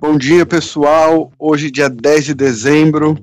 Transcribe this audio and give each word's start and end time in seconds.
Bom 0.00 0.18
dia, 0.18 0.44
pessoal. 0.44 1.30
Hoje, 1.38 1.70
dia 1.70 1.88
10 1.88 2.24
de 2.24 2.34
dezembro, 2.34 3.16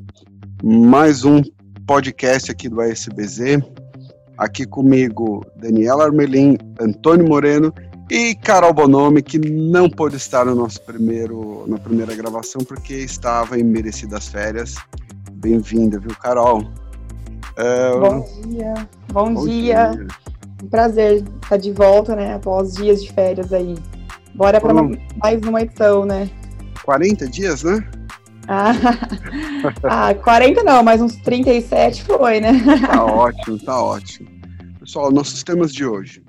mais 0.64 1.26
um 1.26 1.42
podcast 1.86 2.52
aqui 2.52 2.70
do 2.70 2.80
ASBZ. 2.80 3.60
Aqui 4.38 4.66
comigo, 4.66 5.46
Daniela 5.58 6.06
Armelin, 6.06 6.58
Antônio 6.80 7.28
Moreno 7.28 7.74
e 8.10 8.36
Carol 8.36 8.74
Bonomi, 8.74 9.22
que 9.22 9.38
não 9.38 9.90
pôde 9.90 10.16
estar 10.16 10.46
no 10.46 10.56
nosso 10.56 10.82
primeiro, 10.84 11.66
na 11.68 11.78
primeira 11.78 12.16
gravação 12.16 12.64
porque 12.64 12.94
estava 12.94 13.60
em 13.60 13.64
merecidas 13.64 14.28
férias. 14.28 14.76
Bem-vinda, 15.34 16.00
viu, 16.00 16.16
Carol? 16.22 16.64
Uh, 17.58 18.00
bom 18.00 18.28
dia, 18.48 18.74
bom, 19.12 19.34
bom 19.34 19.46
dia. 19.46 19.92
dia. 19.92 20.08
Um 20.64 20.68
prazer 20.68 21.24
estar 21.42 21.58
de 21.58 21.72
volta, 21.72 22.16
né, 22.16 22.36
após 22.36 22.74
dias 22.74 23.04
de 23.04 23.12
férias 23.12 23.52
aí. 23.52 23.76
Bora 24.36 24.62
para 24.62 24.74
mais 24.74 25.42
uma 25.42 25.62
edição, 25.62 26.06
né? 26.06 26.30
40 26.84 27.28
dias, 27.28 27.64
né? 27.64 27.84
Ah, 28.48 28.72
ah, 30.10 30.14
40 30.14 30.64
não, 30.64 30.84
mas 30.84 31.02
uns 31.02 31.16
37 31.18 32.04
foi, 32.04 32.40
né? 32.40 32.54
Tá 32.86 33.04
ótimo, 33.04 33.60
tá 33.60 33.84
ótimo. 33.84 34.30
Pessoal, 34.80 35.12
nossos 35.12 35.44
temas 35.44 35.74
de 35.74 35.86
hoje 35.86 36.24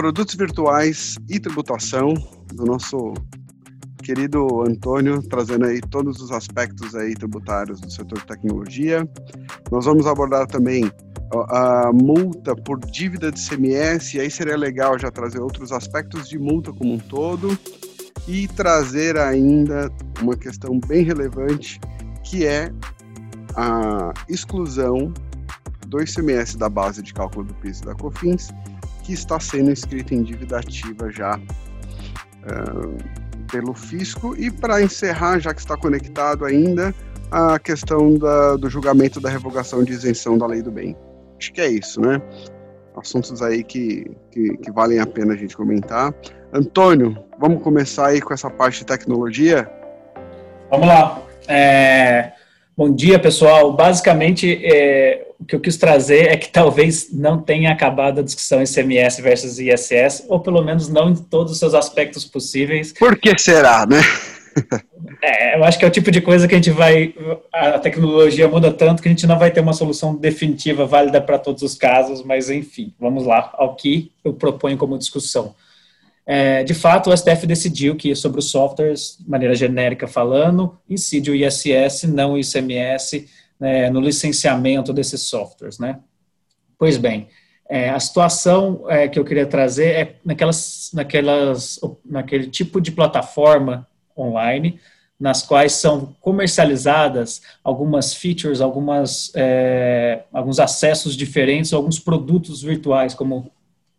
produtos 0.00 0.34
virtuais 0.34 1.16
e 1.28 1.38
tributação 1.38 2.14
do 2.54 2.64
nosso 2.64 3.12
querido 4.02 4.62
Antônio, 4.62 5.22
trazendo 5.28 5.66
aí 5.66 5.80
todos 5.80 6.20
os 6.22 6.30
aspectos 6.30 6.94
aí 6.94 7.14
tributários 7.14 7.80
do 7.80 7.90
setor 7.90 8.18
de 8.18 8.26
tecnologia. 8.26 9.06
Nós 9.70 9.84
vamos 9.84 10.06
abordar 10.06 10.46
também 10.46 10.90
a 11.48 11.92
multa 11.92 12.56
por 12.56 12.78
dívida 12.78 13.30
de 13.30 13.40
CMS, 13.40 14.14
e 14.14 14.20
aí 14.20 14.30
seria 14.30 14.56
legal 14.56 14.98
já 14.98 15.10
trazer 15.10 15.40
outros 15.40 15.70
aspectos 15.70 16.28
de 16.28 16.38
multa 16.38 16.72
como 16.72 16.94
um 16.94 16.98
todo 16.98 17.56
e 18.26 18.48
trazer 18.48 19.16
ainda 19.16 19.90
uma 20.20 20.36
questão 20.36 20.78
bem 20.80 21.04
relevante, 21.04 21.80
que 22.24 22.44
é 22.44 22.72
a 23.56 24.12
exclusão 24.28 25.12
do 25.86 26.00
ICMS 26.00 26.56
da 26.56 26.68
base 26.68 27.02
de 27.02 27.12
cálculo 27.12 27.46
do 27.46 27.54
PIS 27.54 27.80
e 27.80 27.84
da 27.84 27.94
COFINS 27.94 28.50
que 29.02 29.12
está 29.12 29.40
sendo 29.40 29.70
inscrita 29.70 30.14
em 30.14 30.22
dívida 30.22 30.58
ativa 30.58 31.10
já 31.10 31.36
uh, 31.36 33.46
pelo 33.50 33.74
fisco. 33.74 34.36
E 34.36 34.50
para 34.50 34.82
encerrar, 34.82 35.40
já 35.40 35.52
que 35.52 35.60
está 35.60 35.76
conectado 35.76 36.44
ainda, 36.44 36.94
a 37.30 37.58
questão 37.58 38.14
da, 38.18 38.56
do 38.56 38.68
julgamento 38.68 39.20
da 39.20 39.30
revogação 39.30 39.84
de 39.84 39.92
isenção 39.92 40.36
da 40.36 40.46
lei 40.46 40.62
do 40.62 40.70
bem. 40.70 40.96
Acho 41.38 41.52
que 41.52 41.60
é 41.60 41.68
isso, 41.68 42.00
né? 42.00 42.20
Assuntos 42.96 43.40
aí 43.40 43.62
que, 43.62 44.04
que, 44.30 44.56
que 44.58 44.70
valem 44.72 44.98
a 44.98 45.06
pena 45.06 45.34
a 45.34 45.36
gente 45.36 45.56
comentar. 45.56 46.12
Antônio, 46.52 47.16
vamos 47.38 47.62
começar 47.62 48.08
aí 48.08 48.20
com 48.20 48.34
essa 48.34 48.50
parte 48.50 48.80
de 48.80 48.86
tecnologia? 48.86 49.70
Vamos 50.70 50.88
lá. 50.88 51.22
É... 51.48 52.32
Bom 52.76 52.94
dia, 52.94 53.18
pessoal. 53.18 53.72
Basicamente, 53.72 54.60
é, 54.64 55.28
o 55.38 55.44
que 55.44 55.54
eu 55.54 55.60
quis 55.60 55.76
trazer 55.76 56.28
é 56.28 56.36
que 56.36 56.48
talvez 56.48 57.12
não 57.12 57.38
tenha 57.40 57.70
acabado 57.70 58.20
a 58.20 58.22
discussão 58.22 58.62
ICMS 58.62 59.20
versus 59.20 59.58
ISS, 59.58 60.24
ou 60.28 60.40
pelo 60.40 60.62
menos 60.62 60.88
não 60.88 61.10
em 61.10 61.14
todos 61.14 61.52
os 61.52 61.58
seus 61.58 61.74
aspectos 61.74 62.24
possíveis. 62.24 62.92
Por 62.92 63.18
que 63.18 63.38
será, 63.38 63.86
né? 63.86 64.00
É, 65.22 65.56
eu 65.56 65.64
acho 65.64 65.78
que 65.78 65.84
é 65.84 65.88
o 65.88 65.90
tipo 65.90 66.10
de 66.10 66.20
coisa 66.20 66.46
que 66.48 66.54
a 66.54 66.58
gente 66.58 66.70
vai. 66.70 67.14
A 67.52 67.78
tecnologia 67.78 68.48
muda 68.48 68.72
tanto 68.72 69.02
que 69.02 69.08
a 69.08 69.12
gente 69.12 69.26
não 69.26 69.38
vai 69.38 69.50
ter 69.50 69.60
uma 69.60 69.72
solução 69.72 70.14
definitiva 70.14 70.86
válida 70.86 71.20
para 71.20 71.38
todos 71.38 71.62
os 71.62 71.74
casos, 71.74 72.22
mas 72.22 72.50
enfim, 72.50 72.94
vamos 72.98 73.24
lá 73.24 73.50
ao 73.54 73.76
que 73.76 74.12
eu 74.24 74.32
proponho 74.32 74.76
como 74.76 74.98
discussão. 74.98 75.54
É, 76.26 76.62
de 76.62 76.74
fato, 76.74 77.10
o 77.10 77.16
STF 77.16 77.46
decidiu 77.46 77.96
que 77.96 78.14
sobre 78.14 78.38
os 78.38 78.50
softwares, 78.50 79.16
de 79.18 79.28
maneira 79.28 79.54
genérica 79.54 80.06
falando, 80.06 80.78
incide 80.88 81.30
o 81.30 81.34
ISS, 81.34 82.04
não 82.04 82.34
o 82.34 82.38
ICMS 82.38 83.26
né, 83.58 83.90
no 83.90 84.00
licenciamento 84.00 84.92
desses 84.92 85.22
softwares, 85.22 85.78
né? 85.78 85.98
Pois 86.78 86.96
bem, 86.96 87.28
é, 87.68 87.90
a 87.90 88.00
situação 88.00 88.84
é, 88.88 89.06
que 89.06 89.18
eu 89.18 89.24
queria 89.24 89.46
trazer 89.46 89.90
é 89.90 90.16
naquelas, 90.24 90.90
naquelas, 90.94 91.78
naquele 92.04 92.48
tipo 92.48 92.80
de 92.80 92.90
plataforma 92.90 93.86
online 94.20 94.78
nas 95.20 95.42
quais 95.42 95.72
são 95.72 96.16
comercializadas 96.20 97.42
algumas 97.62 98.14
features, 98.14 98.62
algumas, 98.62 99.30
é, 99.34 100.22
alguns 100.32 100.58
acessos 100.58 101.14
diferentes, 101.14 101.74
alguns 101.74 101.98
produtos 101.98 102.62
virtuais, 102.62 103.12
como, 103.12 103.52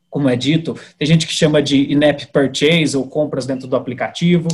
como 0.10 0.28
é 0.28 0.36
dito. 0.36 0.76
Tem 0.98 1.08
gente 1.08 1.28
que 1.28 1.34
chama 1.34 1.62
de 1.62 1.94
in-app 1.94 2.26
purchase 2.28 2.98
ou 2.98 3.06
compras 3.06 3.46
dentro 3.46 3.68
do 3.68 3.76
aplicativo, 3.76 4.48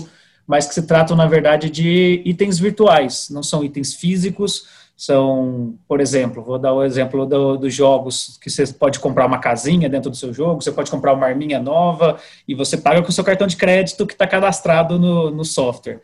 mas 0.45 0.67
que 0.67 0.73
se 0.73 0.85
tratam, 0.85 1.15
na 1.15 1.25
verdade, 1.25 1.69
de 1.69 2.21
itens 2.25 2.59
virtuais, 2.59 3.29
não 3.29 3.41
são 3.41 3.63
itens 3.63 3.93
físicos, 3.93 4.67
são, 4.97 5.77
por 5.87 6.01
exemplo, 6.01 6.43
vou 6.43 6.57
dar 6.57 6.73
o 6.73 6.83
exemplo 6.83 7.23
do, 7.27 7.55
dos 7.55 7.71
jogos 7.71 8.39
que 8.41 8.49
você 8.49 8.65
pode 8.65 8.99
comprar 8.99 9.27
uma 9.27 9.37
casinha 9.37 9.87
dentro 9.87 10.09
do 10.09 10.17
seu 10.17 10.33
jogo, 10.33 10.61
você 10.61 10.71
pode 10.71 10.89
comprar 10.89 11.13
uma 11.13 11.27
arminha 11.27 11.59
nova 11.59 12.19
e 12.47 12.55
você 12.55 12.75
paga 12.75 13.03
com 13.03 13.09
o 13.09 13.11
seu 13.13 13.23
cartão 13.23 13.45
de 13.45 13.55
crédito 13.55 14.07
que 14.07 14.13
está 14.13 14.25
cadastrado 14.25 14.97
no, 14.97 15.29
no 15.29 15.45
software. 15.45 16.01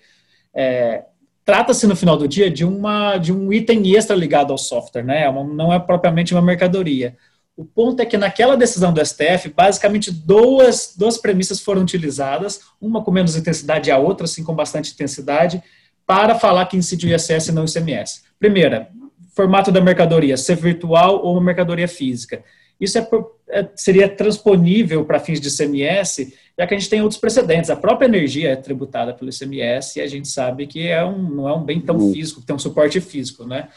É, 0.54 1.06
Trata-se 1.46 1.86
no 1.86 1.96
final 1.96 2.16
do 2.16 2.28
dia 2.28 2.50
de, 2.50 2.64
uma, 2.64 3.18
de 3.18 3.34
um 3.34 3.52
item 3.52 3.96
extra 3.96 4.16
ligado 4.16 4.52
ao 4.52 4.58
software, 4.58 5.04
né? 5.04 5.24
É 5.24 5.32
não 5.32 5.74
é 5.74 5.80
propriamente 5.80 6.34
uma 6.34 6.42
mercadoria. 6.42 7.18
O 7.56 7.66
ponto 7.66 8.00
é 8.02 8.06
que 8.06 8.18
naquela 8.18 8.56
decisão 8.56 8.94
do 8.94 9.06
STF, 9.06 9.50
basicamente 9.50 10.10
duas, 10.10 10.94
duas 10.98 11.18
premissas 11.18 11.60
foram 11.60 11.82
utilizadas, 11.82 12.62
uma 12.80 13.04
com 13.04 13.12
menos 13.12 13.36
intensidade 13.36 13.90
e 13.90 13.92
a 13.92 13.98
outra, 13.98 14.24
assim, 14.26 14.44
com 14.44 14.56
bastante 14.56 14.94
intensidade, 14.94 15.62
para 16.06 16.36
falar 16.36 16.66
que 16.66 16.78
incide 16.78 17.08
o 17.08 17.16
ISS 17.16 17.48
e 17.48 17.52
não 17.52 17.64
o 17.64 17.66
ICMS. 17.66 18.24
Primeira, 18.40 18.90
formato 19.36 19.72
da 19.72 19.82
mercadoria, 19.82 20.38
ser 20.38 20.56
virtual 20.56 21.24
ou 21.24 21.34
uma 21.34 21.42
mercadoria 21.42 21.88
física. 21.88 22.44
Isso 22.80 22.98
é, 22.98 23.08
é, 23.50 23.70
seria 23.76 24.10
transponível 24.10 25.06
para 25.06 25.20
fins 25.20 25.40
de 25.40 25.48
ICMS, 25.48 26.34
já 26.58 26.68
que 26.68 26.74
a 26.74 26.78
gente 26.78 26.90
tem 26.90 27.02
outros 27.02 27.20
precedentes. 27.20 27.70
A 27.70 27.76
própria 27.76 28.08
energia 28.08 28.52
é 28.52 28.56
tributada 28.56 29.14
pelo 29.14 29.32
ICMS 29.32 30.00
e 30.00 30.02
a 30.02 30.08
gente 30.08 30.28
sabe 30.28 30.68
que 30.68 30.88
é 30.88 31.04
um, 31.04 31.18
não 31.18 31.48
é 31.50 31.56
um 31.56 31.64
bem 31.64 31.80
tão 31.80 31.98
uhum. 31.98 32.14
físico, 32.14 32.42
tem 32.42 32.56
um 32.56 32.60
suporte 32.60 33.00
físico, 33.00 33.46
né? 33.46 33.70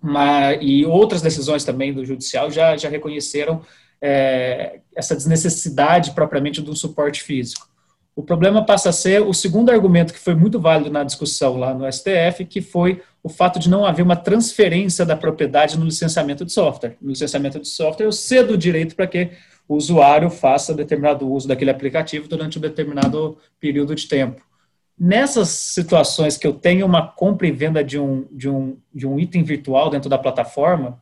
Mas, 0.00 0.58
e 0.60 0.84
outras 0.84 1.22
decisões 1.22 1.64
também 1.64 1.92
do 1.92 2.04
judicial 2.04 2.50
já, 2.50 2.76
já 2.76 2.88
reconheceram 2.88 3.62
é, 4.00 4.80
essa 4.96 5.14
desnecessidade 5.14 6.10
propriamente 6.10 6.60
do 6.60 6.74
suporte 6.74 7.22
físico. 7.22 7.68
O 8.14 8.22
problema 8.22 8.64
passa 8.64 8.90
a 8.90 8.92
ser 8.92 9.22
o 9.22 9.32
segundo 9.32 9.70
argumento 9.70 10.12
que 10.12 10.18
foi 10.18 10.34
muito 10.34 10.60
válido 10.60 10.90
na 10.90 11.02
discussão 11.02 11.56
lá 11.56 11.72
no 11.72 11.90
STF, 11.90 12.44
que 12.44 12.60
foi 12.60 13.00
o 13.22 13.28
fato 13.28 13.58
de 13.58 13.70
não 13.70 13.86
haver 13.86 14.02
uma 14.02 14.16
transferência 14.16 15.06
da 15.06 15.16
propriedade 15.16 15.78
no 15.78 15.84
licenciamento 15.84 16.44
de 16.44 16.52
software. 16.52 16.96
No 17.00 17.10
licenciamento 17.10 17.58
de 17.58 17.68
software, 17.68 18.04
eu 18.04 18.12
cedo 18.12 18.52
o 18.52 18.58
direito 18.58 18.94
para 18.94 19.06
que 19.06 19.30
o 19.66 19.76
usuário 19.76 20.28
faça 20.28 20.74
determinado 20.74 21.30
uso 21.30 21.48
daquele 21.48 21.70
aplicativo 21.70 22.28
durante 22.28 22.58
um 22.58 22.60
determinado 22.60 23.38
período 23.58 23.94
de 23.94 24.06
tempo. 24.06 24.42
Nessas 24.98 25.48
situações 25.48 26.36
que 26.36 26.46
eu 26.46 26.52
tenho 26.52 26.84
uma 26.84 27.06
compra 27.06 27.46
e 27.46 27.52
venda 27.52 27.82
de 27.82 27.98
um, 27.98 28.26
de 28.30 28.48
um, 28.48 28.76
de 28.94 29.06
um 29.06 29.18
item 29.18 29.42
virtual 29.42 29.88
dentro 29.88 30.10
da 30.10 30.18
plataforma, 30.18 31.00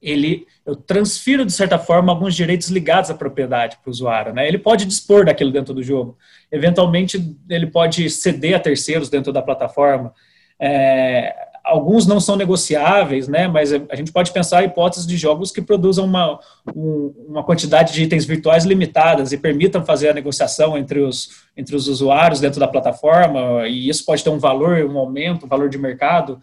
ele, 0.00 0.46
eu 0.64 0.76
transfiro, 0.76 1.44
de 1.44 1.52
certa 1.52 1.78
forma, 1.78 2.12
alguns 2.12 2.34
direitos 2.34 2.68
ligados 2.68 3.10
à 3.10 3.14
propriedade 3.14 3.76
para 3.82 3.88
o 3.88 3.90
usuário. 3.90 4.32
Né? 4.32 4.46
Ele 4.46 4.58
pode 4.58 4.84
dispor 4.84 5.24
daquilo 5.24 5.50
dentro 5.50 5.74
do 5.74 5.82
jogo. 5.82 6.16
Eventualmente, 6.50 7.36
ele 7.48 7.66
pode 7.66 8.08
ceder 8.08 8.54
a 8.54 8.60
terceiros 8.60 9.08
dentro 9.08 9.32
da 9.32 9.42
plataforma. 9.42 10.14
É, 10.60 11.34
alguns 11.64 12.06
não 12.06 12.20
são 12.20 12.36
negociáveis, 12.36 13.26
né? 13.26 13.48
mas 13.48 13.72
a 13.72 13.96
gente 13.96 14.12
pode 14.12 14.30
pensar 14.30 14.62
hipóteses 14.62 15.04
de 15.04 15.16
jogos 15.16 15.50
que 15.50 15.60
produzam 15.60 16.04
uma, 16.04 16.38
um, 16.74 17.12
uma 17.28 17.42
quantidade 17.42 17.92
de 17.92 18.04
itens 18.04 18.24
virtuais 18.24 18.64
limitadas 18.64 19.32
e 19.32 19.36
permitam 19.38 19.84
fazer 19.84 20.10
a 20.10 20.14
negociação 20.14 20.78
entre 20.78 21.00
os, 21.00 21.28
entre 21.56 21.74
os 21.74 21.88
usuários 21.88 22.38
dentro 22.40 22.60
da 22.60 22.68
plataforma, 22.68 23.66
e 23.66 23.88
isso 23.88 24.04
pode 24.04 24.22
ter 24.22 24.30
um 24.30 24.38
valor, 24.38 24.84
um 24.84 24.96
aumento, 24.96 25.44
um 25.44 25.48
valor 25.48 25.68
de 25.68 25.76
mercado 25.76 26.40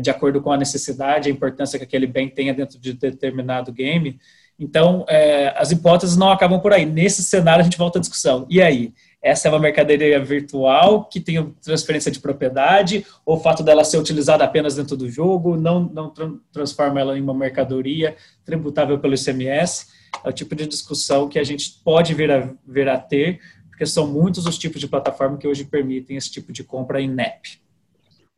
de 0.00 0.10
acordo 0.10 0.40
com 0.40 0.52
a 0.52 0.56
necessidade, 0.56 1.28
a 1.28 1.32
importância 1.32 1.78
que 1.78 1.84
aquele 1.84 2.06
bem 2.06 2.28
tenha 2.28 2.52
dentro 2.52 2.78
de 2.78 2.92
determinado 2.92 3.72
game. 3.72 4.18
Então, 4.58 5.04
é, 5.08 5.54
as 5.56 5.70
hipóteses 5.70 6.16
não 6.16 6.30
acabam 6.30 6.60
por 6.60 6.72
aí. 6.72 6.84
Nesse 6.84 7.22
cenário, 7.22 7.60
a 7.60 7.64
gente 7.64 7.78
volta 7.78 7.98
à 7.98 8.00
discussão. 8.00 8.46
E 8.50 8.60
aí? 8.60 8.92
Essa 9.20 9.48
é 9.48 9.50
uma 9.50 9.58
mercadoria 9.58 10.22
virtual 10.22 11.04
que 11.04 11.18
tem 11.18 11.44
transferência 11.60 12.10
de 12.10 12.20
propriedade, 12.20 13.04
ou 13.26 13.36
o 13.36 13.40
fato 13.40 13.64
dela 13.64 13.82
ser 13.82 13.98
utilizada 13.98 14.44
apenas 14.44 14.76
dentro 14.76 14.96
do 14.96 15.10
jogo 15.10 15.56
não, 15.56 15.80
não 15.80 16.08
tra 16.08 16.30
transforma 16.52 17.00
ela 17.00 17.18
em 17.18 17.20
uma 17.20 17.34
mercadoria 17.34 18.16
tributável 18.44 18.96
pelo 18.98 19.14
ICMS? 19.14 19.86
É 20.24 20.28
o 20.28 20.32
tipo 20.32 20.54
de 20.54 20.66
discussão 20.66 21.28
que 21.28 21.38
a 21.38 21.44
gente 21.44 21.80
pode 21.84 22.14
vir 22.14 22.30
a, 22.30 22.48
vir 22.66 22.88
a 22.88 22.96
ter, 22.96 23.40
porque 23.68 23.84
são 23.84 24.06
muitos 24.06 24.46
os 24.46 24.56
tipos 24.56 24.80
de 24.80 24.86
plataforma 24.86 25.36
que 25.36 25.48
hoje 25.48 25.64
permitem 25.64 26.16
esse 26.16 26.30
tipo 26.30 26.52
de 26.52 26.62
compra 26.62 27.00
em 27.00 27.08
NEP. 27.08 27.60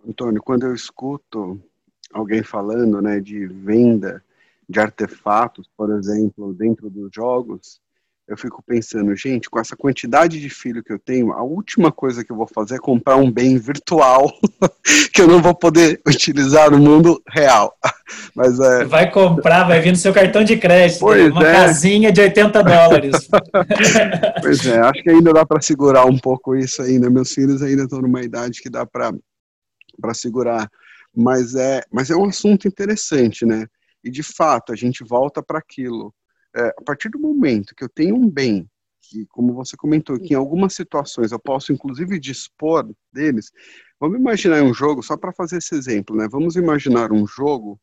Antônio, 0.07 0.43
quando 0.43 0.67
eu 0.67 0.75
escuto 0.75 1.61
alguém 2.13 2.43
falando 2.43 3.01
né, 3.01 3.21
de 3.21 3.47
venda 3.47 4.23
de 4.69 4.79
artefatos, 4.79 5.69
por 5.77 5.91
exemplo, 5.91 6.55
dentro 6.55 6.89
dos 6.89 7.11
jogos, 7.13 7.81
eu 8.31 8.37
fico 8.37 8.63
pensando, 8.65 9.15
gente, 9.17 9.51
com 9.51 9.59
essa 9.59 9.75
quantidade 9.75 10.41
de 10.41 10.49
filho 10.49 10.85
que 10.85 10.93
eu 10.93 11.01
tenho, 11.01 11.33
a 11.33 11.43
última 11.43 11.91
coisa 11.91 12.25
que 12.25 12.31
eu 12.31 12.37
vou 12.37 12.47
fazer 12.47 12.77
é 12.77 12.79
comprar 12.79 13.17
um 13.17 13.29
bem 13.29 13.59
virtual 13.59 14.33
que 15.13 15.21
eu 15.21 15.27
não 15.27 15.43
vou 15.43 15.53
poder 15.53 16.01
utilizar 16.07 16.71
no 16.71 16.79
mundo 16.79 17.21
real. 17.29 17.77
Mas 18.33 18.61
é... 18.61 18.85
Vai 18.85 19.11
comprar, 19.11 19.65
vai 19.65 19.81
vir 19.81 19.91
no 19.91 19.97
seu 19.97 20.13
cartão 20.13 20.45
de 20.45 20.57
crédito, 20.57 21.01
pois 21.01 21.33
uma 21.33 21.45
é. 21.45 21.53
casinha 21.53 22.13
de 22.13 22.21
80 22.21 22.63
dólares. 22.63 23.29
pois 24.41 24.65
é, 24.65 24.79
acho 24.79 25.03
que 25.03 25.11
ainda 25.11 25.33
dá 25.33 25.45
para 25.45 25.61
segurar 25.61 26.05
um 26.05 26.17
pouco 26.17 26.55
isso 26.55 26.83
ainda. 26.83 27.11
Meus 27.11 27.33
filhos 27.33 27.63
ainda 27.63 27.83
estão 27.83 28.01
numa 28.01 28.23
idade 28.23 28.63
que 28.63 28.71
dá 28.71 28.87
para 28.87 29.13
segurar. 30.15 30.71
Mas 31.15 31.55
é, 31.55 31.83
mas 31.93 32.11
é 32.11 32.17
um 32.17 32.27
assunto 32.27 32.69
interessante, 32.69 33.45
né? 33.45 33.67
E 34.03 34.11
de 34.11 34.23
fato, 34.23 34.73
a 34.73 34.77
gente 34.77 35.05
volta 35.05 35.43
para 35.43 35.59
aquilo 35.59 36.15
é, 36.55 36.69
a 36.69 36.83
partir 36.85 37.09
do 37.09 37.19
momento 37.19 37.75
que 37.75 37.85
eu 37.85 37.89
tenho 37.89 38.17
um 38.17 38.29
bem, 38.29 38.69
que, 39.03 39.27
como 39.27 39.55
você 39.55 39.77
comentou, 39.77 40.19
que 40.19 40.35
em 40.35 40.37
algumas 40.37 40.75
situações 40.75 41.33
eu 41.33 41.39
posso 41.39 41.73
inclusive 41.73 42.19
dispor 42.19 42.89
deles, 43.13 43.51
vamos 43.99 44.19
imaginar 44.19 44.63
um 44.63 44.75
jogo, 44.75 45.03
só 45.03 45.17
para 45.17 45.33
fazer 45.33 45.59
esse 45.59 45.75
exemplo, 45.75 46.17
né? 46.17 46.29
Vamos 46.31 46.57
imaginar 46.57 47.13
um 47.13 47.27
jogo 47.27 47.81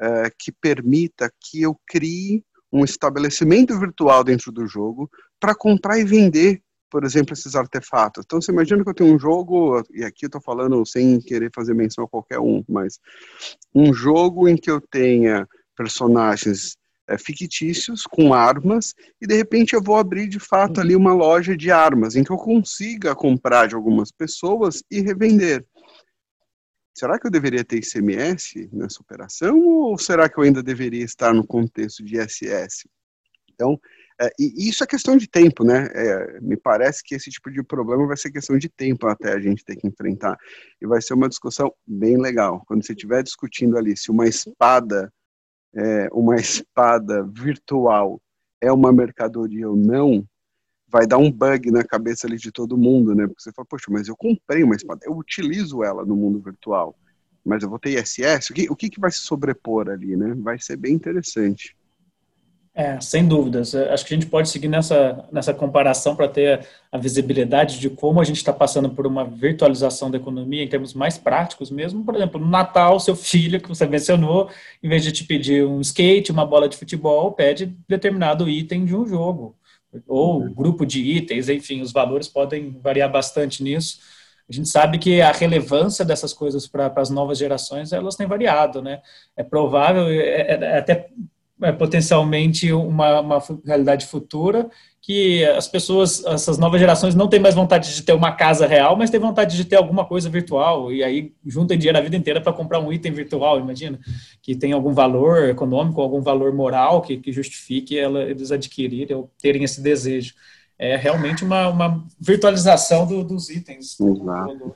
é, 0.00 0.30
que 0.38 0.52
permita 0.52 1.30
que 1.40 1.62
eu 1.62 1.78
crie 1.86 2.44
um 2.72 2.84
estabelecimento 2.84 3.78
virtual 3.78 4.22
dentro 4.22 4.52
do 4.52 4.66
jogo 4.66 5.10
para 5.40 5.54
comprar 5.54 5.98
e 5.98 6.04
vender, 6.04 6.62
por 6.90 7.04
exemplo, 7.04 7.32
esses 7.32 7.54
artefatos. 7.54 8.24
Então, 8.24 8.40
você 8.40 8.52
imagina 8.52 8.82
que 8.82 8.90
eu 8.90 8.94
tenho 8.94 9.14
um 9.14 9.18
jogo, 9.18 9.82
e 9.92 10.04
aqui 10.04 10.24
eu 10.24 10.28
estou 10.28 10.40
falando 10.40 10.84
sem 10.86 11.20
querer 11.20 11.50
fazer 11.54 11.74
menção 11.74 12.04
a 12.04 12.08
qualquer 12.08 12.38
um, 12.38 12.64
mas 12.68 12.98
um 13.74 13.92
jogo 13.92 14.48
em 14.48 14.56
que 14.56 14.70
eu 14.70 14.80
tenha 14.80 15.46
personagens 15.76 16.76
é, 17.08 17.16
fictícios 17.16 18.02
com 18.04 18.34
armas 18.34 18.94
e 19.20 19.26
de 19.26 19.36
repente 19.36 19.74
eu 19.74 19.82
vou 19.82 19.96
abrir 19.96 20.26
de 20.26 20.40
fato 20.40 20.80
ali 20.80 20.96
uma 20.96 21.12
loja 21.12 21.56
de 21.56 21.70
armas 21.70 22.16
em 22.16 22.24
que 22.24 22.32
eu 22.32 22.36
consiga 22.36 23.14
comprar 23.14 23.68
de 23.68 23.74
algumas 23.74 24.10
pessoas 24.10 24.82
e 24.90 25.00
revender. 25.00 25.64
Será 26.96 27.18
que 27.18 27.26
eu 27.26 27.30
deveria 27.30 27.62
ter 27.62 27.76
ICMS 27.76 28.70
nessa 28.72 29.00
operação 29.02 29.60
ou 29.60 29.98
será 29.98 30.28
que 30.28 30.38
eu 30.38 30.44
ainda 30.44 30.62
deveria 30.62 31.04
estar 31.04 31.32
no 31.34 31.46
contexto 31.46 32.02
de 32.02 32.18
ISS? 32.18 32.88
Então, 33.52 33.78
é, 34.20 34.30
e 34.38 34.68
isso 34.68 34.82
é 34.82 34.86
questão 34.86 35.16
de 35.16 35.28
tempo, 35.28 35.62
né? 35.62 35.88
É, 35.92 36.40
me 36.40 36.56
parece 36.56 37.02
que 37.04 37.14
esse 37.14 37.30
tipo 37.30 37.50
de 37.50 37.62
problema 37.62 38.06
vai 38.06 38.16
ser 38.16 38.30
questão 38.30 38.56
de 38.56 38.68
tempo 38.68 39.06
até 39.06 39.32
a 39.32 39.40
gente 39.40 39.64
ter 39.64 39.76
que 39.76 39.86
enfrentar. 39.86 40.38
E 40.80 40.86
vai 40.86 41.02
ser 41.02 41.14
uma 41.14 41.28
discussão 41.28 41.72
bem 41.86 42.16
legal. 42.16 42.62
Quando 42.66 42.84
você 42.84 42.92
estiver 42.92 43.22
discutindo 43.22 43.76
ali 43.76 43.96
se 43.96 44.10
uma 44.10 44.26
espada 44.26 45.12
é, 45.74 46.08
uma 46.12 46.36
espada 46.40 47.22
virtual 47.24 48.20
é 48.60 48.72
uma 48.72 48.92
mercadoria 48.92 49.68
ou 49.68 49.76
não, 49.76 50.26
vai 50.88 51.06
dar 51.06 51.18
um 51.18 51.30
bug 51.30 51.70
na 51.70 51.84
cabeça 51.84 52.26
ali 52.26 52.38
de 52.38 52.50
todo 52.50 52.78
mundo, 52.78 53.14
né? 53.14 53.26
Porque 53.26 53.42
você 53.42 53.52
fala, 53.52 53.66
poxa, 53.68 53.86
mas 53.90 54.08
eu 54.08 54.16
comprei 54.16 54.62
uma 54.62 54.74
espada, 54.74 55.00
eu 55.04 55.14
utilizo 55.14 55.82
ela 55.82 56.04
no 56.06 56.16
mundo 56.16 56.40
virtual, 56.40 56.96
mas 57.44 57.62
eu 57.62 57.68
vou 57.68 57.78
ter 57.78 58.00
ISS, 58.00 58.50
o 58.50 58.54
que, 58.54 58.70
o 58.70 58.76
que, 58.76 58.88
que 58.88 59.00
vai 59.00 59.10
se 59.10 59.18
sobrepor 59.18 59.90
ali, 59.90 60.16
né? 60.16 60.34
Vai 60.38 60.58
ser 60.58 60.76
bem 60.76 60.94
interessante. 60.94 61.76
É, 62.78 63.00
sem 63.00 63.26
dúvidas. 63.26 63.74
É, 63.74 63.90
acho 63.90 64.04
que 64.04 64.12
a 64.12 64.16
gente 64.18 64.28
pode 64.28 64.50
seguir 64.50 64.68
nessa, 64.68 65.26
nessa 65.32 65.54
comparação 65.54 66.14
para 66.14 66.28
ter 66.28 66.68
a 66.92 66.98
visibilidade 66.98 67.80
de 67.80 67.88
como 67.88 68.20
a 68.20 68.24
gente 68.24 68.36
está 68.36 68.52
passando 68.52 68.90
por 68.90 69.06
uma 69.06 69.24
virtualização 69.24 70.10
da 70.10 70.18
economia 70.18 70.62
em 70.62 70.68
termos 70.68 70.92
mais 70.92 71.16
práticos 71.16 71.70
mesmo. 71.70 72.04
Por 72.04 72.14
exemplo, 72.14 72.38
no 72.38 72.46
Natal, 72.46 73.00
seu 73.00 73.16
filho, 73.16 73.58
que 73.62 73.68
você 73.70 73.86
mencionou, 73.86 74.50
em 74.82 74.90
vez 74.90 75.02
de 75.02 75.10
te 75.10 75.24
pedir 75.24 75.66
um 75.66 75.80
skate, 75.80 76.30
uma 76.30 76.44
bola 76.44 76.68
de 76.68 76.76
futebol, 76.76 77.32
pede 77.32 77.74
determinado 77.88 78.46
item 78.46 78.84
de 78.84 78.94
um 78.94 79.06
jogo. 79.06 79.56
Ou 80.06 80.42
uhum. 80.42 80.52
grupo 80.52 80.84
de 80.84 81.00
itens, 81.00 81.48
enfim, 81.48 81.80
os 81.80 81.92
valores 81.92 82.28
podem 82.28 82.78
variar 82.82 83.10
bastante 83.10 83.62
nisso. 83.62 84.00
A 84.46 84.52
gente 84.52 84.68
sabe 84.68 84.98
que 84.98 85.22
a 85.22 85.32
relevância 85.32 86.04
dessas 86.04 86.34
coisas 86.34 86.66
para 86.66 86.92
as 86.94 87.08
novas 87.08 87.38
gerações, 87.38 87.90
elas 87.90 88.16
têm 88.16 88.26
variado, 88.26 88.82
né? 88.82 89.00
É 89.34 89.42
provável, 89.42 90.08
é, 90.08 90.58
é 90.60 90.78
até 90.78 91.08
é, 91.62 91.72
potencialmente 91.72 92.72
uma, 92.72 93.20
uma 93.20 93.42
realidade 93.64 94.06
futura 94.06 94.68
que 95.06 95.44
as 95.44 95.68
pessoas, 95.68 96.24
essas 96.24 96.58
novas 96.58 96.80
gerações 96.80 97.14
não 97.14 97.28
têm 97.28 97.38
mais 97.38 97.54
vontade 97.54 97.94
de 97.94 98.02
ter 98.02 98.12
uma 98.12 98.32
casa 98.32 98.66
real, 98.66 98.96
mas 98.96 99.08
têm 99.08 99.20
vontade 99.20 99.56
de 99.56 99.64
ter 99.64 99.76
alguma 99.76 100.04
coisa 100.04 100.28
virtual 100.28 100.92
e 100.92 101.04
aí 101.04 101.32
juntam 101.46 101.76
dinheiro 101.76 101.96
a 101.96 102.00
vida 102.00 102.16
inteira 102.16 102.40
para 102.40 102.52
comprar 102.52 102.80
um 102.80 102.92
item 102.92 103.12
virtual, 103.12 103.60
imagina, 103.60 104.00
que 104.42 104.56
tem 104.56 104.72
algum 104.72 104.92
valor 104.92 105.48
econômico, 105.48 106.00
algum 106.00 106.20
valor 106.20 106.52
moral 106.52 107.02
que, 107.02 107.18
que 107.18 107.30
justifique 107.30 107.96
ela, 107.96 108.24
eles 108.24 108.50
adquirirem 108.50 109.16
ou 109.16 109.30
terem 109.40 109.62
esse 109.62 109.80
desejo. 109.80 110.34
É 110.76 110.96
realmente 110.96 111.44
uma, 111.44 111.68
uma 111.68 112.04
virtualização 112.20 113.06
do, 113.06 113.22
dos 113.22 113.48
itens. 113.48 113.98
Exato. 114.00 114.74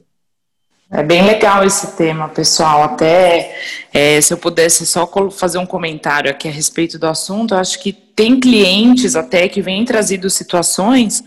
É 0.93 1.05
bem 1.05 1.25
legal 1.25 1.65
esse 1.65 1.97
tema, 1.97 2.29
pessoal. 2.29 2.83
Até 2.83 3.57
é, 3.93 4.21
se 4.21 4.35
eu 4.35 4.39
pudesse 4.39 4.85
só 4.85 5.09
fazer 5.31 5.59
um 5.59 5.67
comentário 5.67 6.29
aqui 6.29 6.49
a 6.49 6.51
respeito 6.51 6.99
do 6.99 7.07
assunto, 7.07 7.55
eu 7.55 7.59
acho 7.59 7.81
que 7.81 7.93
tem 7.93 8.41
clientes 8.41 9.15
até 9.15 9.49
que 9.49 9.63
vêm 9.63 9.85
trazido 9.85 10.29
situações 10.29 11.23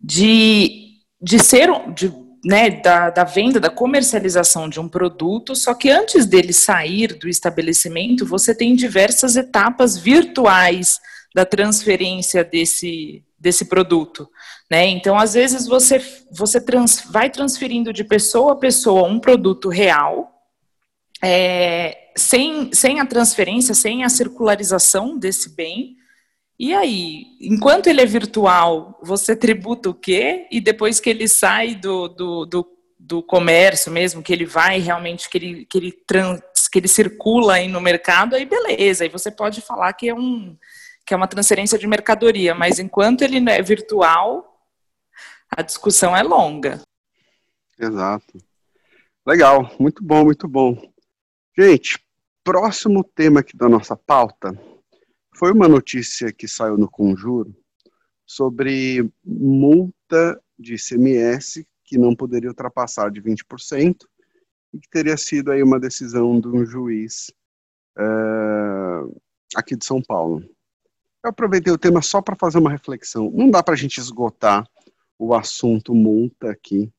de, 0.00 0.96
de 1.22 1.38
ser, 1.38 1.70
de, 1.94 2.12
né, 2.44 2.68
da, 2.68 3.10
da 3.10 3.22
venda, 3.22 3.60
da 3.60 3.70
comercialização 3.70 4.68
de 4.68 4.80
um 4.80 4.88
produto, 4.88 5.54
só 5.54 5.72
que 5.72 5.88
antes 5.88 6.26
dele 6.26 6.52
sair 6.52 7.16
do 7.16 7.28
estabelecimento, 7.28 8.26
você 8.26 8.52
tem 8.52 8.74
diversas 8.74 9.36
etapas 9.36 9.96
virtuais 9.96 10.98
da 11.32 11.44
transferência 11.44 12.42
desse, 12.42 13.22
desse 13.38 13.66
produto. 13.66 14.28
Né? 14.70 14.86
Então, 14.88 15.16
às 15.16 15.34
vezes, 15.34 15.66
você, 15.66 16.02
você 16.30 16.60
trans, 16.60 17.04
vai 17.08 17.30
transferindo 17.30 17.92
de 17.92 18.02
pessoa 18.02 18.52
a 18.52 18.56
pessoa 18.56 19.08
um 19.08 19.20
produto 19.20 19.68
real, 19.68 20.32
é, 21.22 22.10
sem, 22.16 22.72
sem 22.72 23.00
a 23.00 23.06
transferência, 23.06 23.74
sem 23.74 24.04
a 24.04 24.08
circularização 24.08 25.16
desse 25.16 25.54
bem. 25.54 25.96
E 26.58 26.74
aí, 26.74 27.26
enquanto 27.40 27.86
ele 27.86 28.00
é 28.00 28.06
virtual, 28.06 28.98
você 29.02 29.36
tributa 29.36 29.90
o 29.90 29.94
quê? 29.94 30.46
E 30.50 30.60
depois 30.60 30.98
que 30.98 31.10
ele 31.10 31.28
sai 31.28 31.74
do, 31.74 32.08
do, 32.08 32.46
do, 32.46 32.66
do 32.98 33.22
comércio 33.22 33.92
mesmo, 33.92 34.22
que 34.22 34.32
ele 34.32 34.46
vai 34.46 34.80
realmente, 34.80 35.28
que 35.28 35.38
ele, 35.38 35.66
que 35.66 35.78
ele, 35.78 35.92
trans, 35.92 36.40
que 36.72 36.78
ele 36.78 36.88
circula 36.88 37.54
aí 37.54 37.68
no 37.68 37.80
mercado, 37.80 38.34
aí 38.34 38.44
beleza, 38.44 39.04
aí 39.04 39.10
você 39.10 39.30
pode 39.30 39.60
falar 39.60 39.92
que 39.92 40.08
é 40.08 40.14
um 40.14 40.56
que 41.06 41.14
é 41.14 41.16
uma 41.16 41.28
transferência 41.28 41.78
de 41.78 41.86
mercadoria, 41.86 42.52
mas 42.52 42.80
enquanto 42.80 43.22
ele 43.22 43.38
é 43.48 43.62
virtual, 43.62 44.55
a 45.50 45.62
discussão 45.62 46.16
é 46.16 46.22
longa. 46.22 46.80
Exato. 47.78 48.38
Legal, 49.26 49.70
muito 49.78 50.02
bom, 50.02 50.24
muito 50.24 50.48
bom. 50.48 50.80
Gente, 51.56 51.98
próximo 52.44 53.02
tema 53.02 53.40
aqui 53.40 53.56
da 53.56 53.68
nossa 53.68 53.96
pauta 53.96 54.58
foi 55.34 55.52
uma 55.52 55.68
notícia 55.68 56.32
que 56.32 56.46
saiu 56.46 56.78
no 56.78 56.88
Conjuro 56.88 57.54
sobre 58.24 59.10
multa 59.24 60.40
de 60.58 60.74
ICMS 60.74 61.66
que 61.84 61.96
não 61.96 62.14
poderia 62.14 62.48
ultrapassar 62.48 63.10
de 63.10 63.22
20% 63.22 63.96
e 64.74 64.78
que 64.78 64.88
teria 64.90 65.16
sido 65.16 65.52
aí 65.52 65.62
uma 65.62 65.78
decisão 65.78 66.40
de 66.40 66.48
um 66.48 66.64
juiz 66.64 67.32
uh, 67.96 69.20
aqui 69.54 69.76
de 69.76 69.84
São 69.84 70.02
Paulo. 70.02 70.42
Eu 71.24 71.30
aproveitei 71.30 71.72
o 71.72 71.78
tema 71.78 72.02
só 72.02 72.20
para 72.20 72.36
fazer 72.36 72.58
uma 72.58 72.70
reflexão. 72.70 73.30
Não 73.32 73.50
dá 73.50 73.62
para 73.62 73.74
a 73.74 73.76
gente 73.76 73.98
esgotar 73.98 74.68
o 75.18 75.34
assunto 75.34 75.94
multa 75.94 76.50
aqui. 76.50 76.90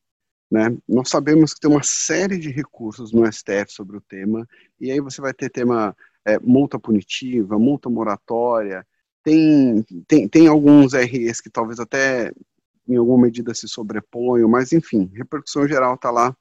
Né? 0.50 0.76
Nós 0.88 1.08
sabemos 1.08 1.52
que 1.52 1.60
tem 1.60 1.70
uma 1.70 1.82
série 1.82 2.38
de 2.38 2.50
recursos 2.50 3.12
no 3.12 3.30
STF 3.30 3.70
sobre 3.70 3.96
o 3.96 4.00
tema, 4.00 4.46
e 4.80 4.90
aí 4.90 5.00
você 5.00 5.20
vai 5.20 5.34
ter 5.34 5.50
tema 5.50 5.94
é, 6.24 6.38
multa 6.38 6.78
punitiva, 6.78 7.58
multa 7.58 7.90
moratória, 7.90 8.86
tem, 9.22 9.84
tem, 10.06 10.28
tem 10.28 10.46
alguns 10.46 10.94
REs 10.94 11.40
que 11.40 11.50
talvez 11.50 11.78
até 11.78 12.32
em 12.88 12.96
alguma 12.96 13.26
medida 13.26 13.52
se 13.52 13.68
sobreponham, 13.68 14.48
mas 14.48 14.72
enfim, 14.72 15.10
repercussão 15.14 15.68
geral 15.68 15.94
está 15.94 16.10
lá 16.10 16.34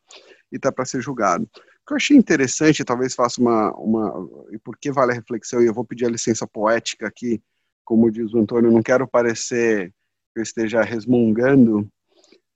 e 0.52 0.56
está 0.56 0.72
para 0.72 0.86
ser 0.86 1.02
julgado. 1.02 1.44
O 1.44 1.88
que 1.88 1.94
eu 1.94 1.98
achei 1.98 2.16
interessante, 2.16 2.86
talvez 2.86 3.14
faça 3.14 3.42
uma, 3.42 3.74
uma. 3.74 4.30
E 4.52 4.58
por 4.58 4.78
que 4.78 4.92
vale 4.92 5.12
a 5.12 5.16
reflexão, 5.16 5.62
e 5.62 5.66
eu 5.66 5.74
vou 5.74 5.86
pedir 5.86 6.06
a 6.06 6.10
licença 6.10 6.48
poética 6.48 7.08
aqui 7.08 7.42
como 7.88 8.12
diz 8.12 8.34
o 8.34 8.40
Antônio, 8.40 8.70
não 8.70 8.84
quero 8.84 9.08
parecer 9.08 9.94
eu 10.40 10.44
esteja 10.44 10.82
resmungando 10.82 11.88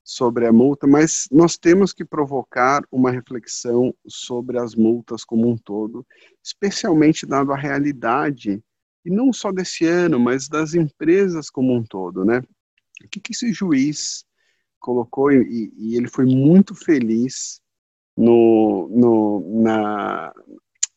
sobre 0.04 0.46
a 0.48 0.52
multa, 0.52 0.88
mas 0.88 1.28
nós 1.32 1.58
temos 1.58 1.94
que 1.94 2.04
provocar 2.04 2.84
uma 2.92 3.12
reflexão 3.12 3.94
sobre 4.08 4.60
as 4.60 4.76
multas 4.76 5.24
como 5.24 5.50
um 5.50 5.58
todo, 5.58 6.06
especialmente 6.44 7.26
dado 7.26 7.54
a 7.54 7.58
realidade, 7.58 8.62
e 9.06 9.10
não 9.10 9.32
só 9.32 9.52
desse 9.52 9.86
ano, 9.86 10.20
mas 10.20 10.48
das 10.48 10.74
empresas 10.74 11.50
como 11.50 11.74
um 11.74 11.84
todo, 11.84 12.26
né? 12.26 12.42
O 13.04 13.10
que, 13.10 13.20
que 13.20 13.32
esse 13.32 13.52
juiz 13.54 14.26
colocou, 14.80 15.32
e, 15.32 15.72
e 15.76 15.96
ele 15.96 16.08
foi 16.08 16.26
muito 16.26 16.76
feliz 16.76 17.62
no, 18.18 18.90
no, 18.90 19.62
na, 19.64 20.34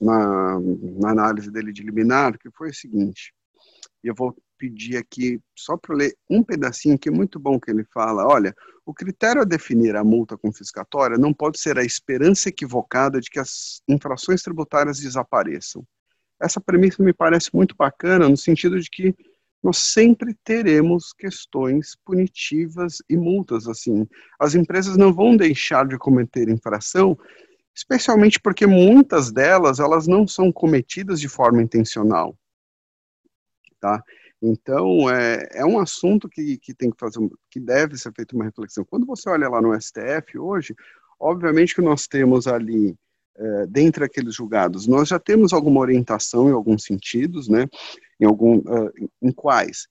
na, 0.00 0.60
na 0.60 1.10
análise 1.10 1.50
dele 1.50 1.72
de 1.72 1.82
liminar, 1.82 2.38
que 2.38 2.50
foi 2.50 2.70
o 2.70 2.74
seguinte, 2.74 3.32
eu 4.02 4.14
vou 4.14 4.36
pedir 4.64 4.96
aqui 4.96 5.38
só 5.54 5.76
para 5.76 5.94
ler 5.94 6.16
um 6.30 6.42
pedacinho 6.42 6.98
que 6.98 7.10
é 7.10 7.12
muito 7.12 7.38
bom 7.38 7.60
que 7.60 7.70
ele 7.70 7.84
fala, 7.92 8.26
olha, 8.26 8.54
o 8.86 8.94
critério 8.94 9.42
a 9.42 9.44
definir 9.44 9.94
a 9.94 10.02
multa 10.02 10.38
confiscatória 10.38 11.18
não 11.18 11.34
pode 11.34 11.60
ser 11.60 11.78
a 11.78 11.84
esperança 11.84 12.48
equivocada 12.48 13.20
de 13.20 13.28
que 13.28 13.38
as 13.38 13.82
infrações 13.86 14.42
tributárias 14.42 14.98
desapareçam. 14.98 15.86
Essa 16.40 16.60
premissa 16.60 17.02
me 17.02 17.12
parece 17.12 17.50
muito 17.54 17.76
bacana 17.76 18.28
no 18.28 18.36
sentido 18.36 18.80
de 18.80 18.88
que 18.88 19.14
nós 19.62 19.78
sempre 19.78 20.34
teremos 20.42 21.12
questões 21.12 21.94
punitivas 22.04 22.98
e 23.08 23.16
multas 23.16 23.68
assim. 23.68 24.06
As 24.38 24.54
empresas 24.54 24.96
não 24.96 25.12
vão 25.12 25.36
deixar 25.36 25.86
de 25.86 25.98
cometer 25.98 26.48
infração, 26.48 27.18
especialmente 27.74 28.40
porque 28.40 28.66
muitas 28.66 29.30
delas 29.30 29.78
elas 29.78 30.06
não 30.06 30.26
são 30.26 30.50
cometidas 30.50 31.20
de 31.20 31.28
forma 31.28 31.62
intencional, 31.62 32.36
tá? 33.80 34.02
Então 34.46 35.08
é, 35.08 35.48
é 35.52 35.64
um 35.64 35.78
assunto 35.78 36.28
que, 36.28 36.58
que 36.58 36.74
tem 36.74 36.90
que 36.90 36.98
fazer, 36.98 37.18
que 37.50 37.58
deve 37.58 37.96
ser 37.96 38.12
feita 38.12 38.36
uma 38.36 38.44
reflexão. 38.44 38.84
Quando 38.84 39.06
você 39.06 39.30
olha 39.30 39.48
lá 39.48 39.62
no 39.62 39.74
STF 39.80 40.38
hoje, 40.38 40.74
obviamente 41.18 41.74
que 41.74 41.80
nós 41.80 42.06
temos 42.06 42.46
ali 42.46 42.94
é, 43.36 43.66
dentre 43.66 44.04
aqueles 44.04 44.34
julgados, 44.34 44.86
nós 44.86 45.08
já 45.08 45.18
temos 45.18 45.52
alguma 45.52 45.80
orientação 45.80 46.48
em 46.48 46.52
alguns 46.52 46.84
sentidos, 46.84 47.48
né? 47.48 47.66
em, 48.20 48.26
algum, 48.26 48.58
uh, 48.58 48.92
em 49.22 49.32
quais 49.32 49.88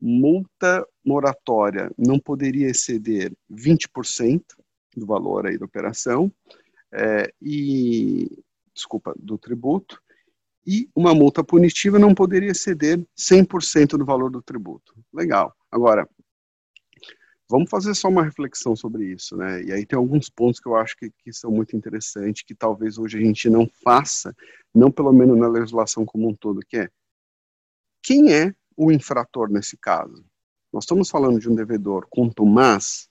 multa 0.00 0.86
moratória 1.04 1.90
não 1.98 2.20
poderia 2.20 2.68
exceder 2.68 3.32
20% 3.52 4.42
do 4.96 5.06
valor 5.06 5.46
aí 5.46 5.58
da 5.58 5.66
operação, 5.66 6.32
é, 6.92 7.30
e, 7.42 8.42
desculpa, 8.72 9.12
do 9.18 9.36
tributo, 9.36 10.00
e 10.70 10.86
uma 10.94 11.14
multa 11.14 11.42
punitiva 11.42 11.98
não 11.98 12.14
poderia 12.14 12.50
exceder 12.50 13.02
100% 13.16 13.96
do 13.96 14.04
valor 14.04 14.30
do 14.30 14.42
tributo. 14.42 14.94
Legal. 15.10 15.56
Agora, 15.72 16.06
vamos 17.48 17.70
fazer 17.70 17.94
só 17.94 18.08
uma 18.08 18.22
reflexão 18.22 18.76
sobre 18.76 19.06
isso, 19.06 19.34
né? 19.34 19.62
E 19.62 19.72
aí 19.72 19.86
tem 19.86 19.96
alguns 19.96 20.28
pontos 20.28 20.60
que 20.60 20.68
eu 20.68 20.76
acho 20.76 20.94
que, 20.94 21.10
que 21.24 21.32
são 21.32 21.50
muito 21.50 21.74
interessantes, 21.74 22.42
que 22.42 22.54
talvez 22.54 22.98
hoje 22.98 23.16
a 23.16 23.20
gente 23.22 23.48
não 23.48 23.66
faça, 23.82 24.36
não 24.74 24.90
pelo 24.90 25.10
menos 25.10 25.38
na 25.38 25.48
legislação 25.48 26.04
como 26.04 26.28
um 26.28 26.34
todo, 26.34 26.60
que 26.60 26.76
é 26.76 26.90
quem 28.02 28.34
é 28.34 28.54
o 28.76 28.92
infrator 28.92 29.50
nesse 29.50 29.78
caso? 29.78 30.22
Nós 30.70 30.84
estamos 30.84 31.08
falando 31.08 31.40
de 31.40 31.48
um 31.48 31.54
devedor 31.54 32.06
contumaz, 32.10 33.08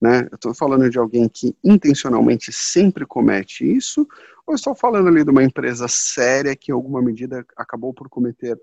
né? 0.00 0.28
Eu 0.30 0.36
estou 0.36 0.54
falando 0.54 0.88
de 0.90 0.98
alguém 0.98 1.28
que 1.28 1.56
intencionalmente 1.64 2.52
sempre 2.52 3.06
comete 3.06 3.64
isso, 3.64 4.06
ou 4.46 4.54
estou 4.54 4.74
falando 4.74 5.08
ali 5.08 5.24
de 5.24 5.30
uma 5.30 5.42
empresa 5.42 5.88
séria 5.88 6.54
que 6.54 6.70
em 6.70 6.74
alguma 6.74 7.02
medida 7.02 7.44
acabou 7.56 7.92
por 7.92 8.08
cometer 8.08 8.60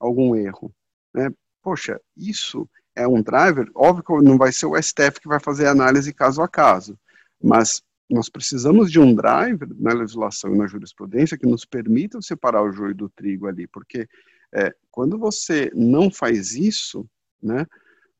algum 0.00 0.34
erro, 0.34 0.72
né? 1.14 1.30
Poxa, 1.62 2.00
isso 2.16 2.68
é 2.94 3.06
um 3.06 3.22
driver, 3.22 3.70
óbvio 3.74 4.04
que 4.04 4.24
não 4.24 4.38
vai 4.38 4.52
ser 4.52 4.66
o 4.66 4.80
STF 4.80 5.20
que 5.20 5.28
vai 5.28 5.38
fazer 5.38 5.66
a 5.66 5.72
análise 5.72 6.12
caso 6.12 6.40
a 6.42 6.48
caso, 6.48 6.98
mas 7.42 7.82
nós 8.10 8.28
precisamos 8.28 8.90
de 8.90 8.98
um 8.98 9.14
driver 9.14 9.68
na 9.78 9.92
legislação 9.92 10.54
e 10.54 10.58
na 10.58 10.66
jurisprudência 10.66 11.36
que 11.36 11.46
nos 11.46 11.64
permita 11.64 12.22
separar 12.22 12.62
o 12.62 12.72
joio 12.72 12.94
do 12.94 13.08
trigo 13.08 13.46
ali, 13.46 13.66
porque 13.66 14.08
é, 14.52 14.74
quando 14.90 15.18
você 15.18 15.70
não 15.74 16.10
faz 16.10 16.54
isso, 16.54 17.06
né, 17.42 17.66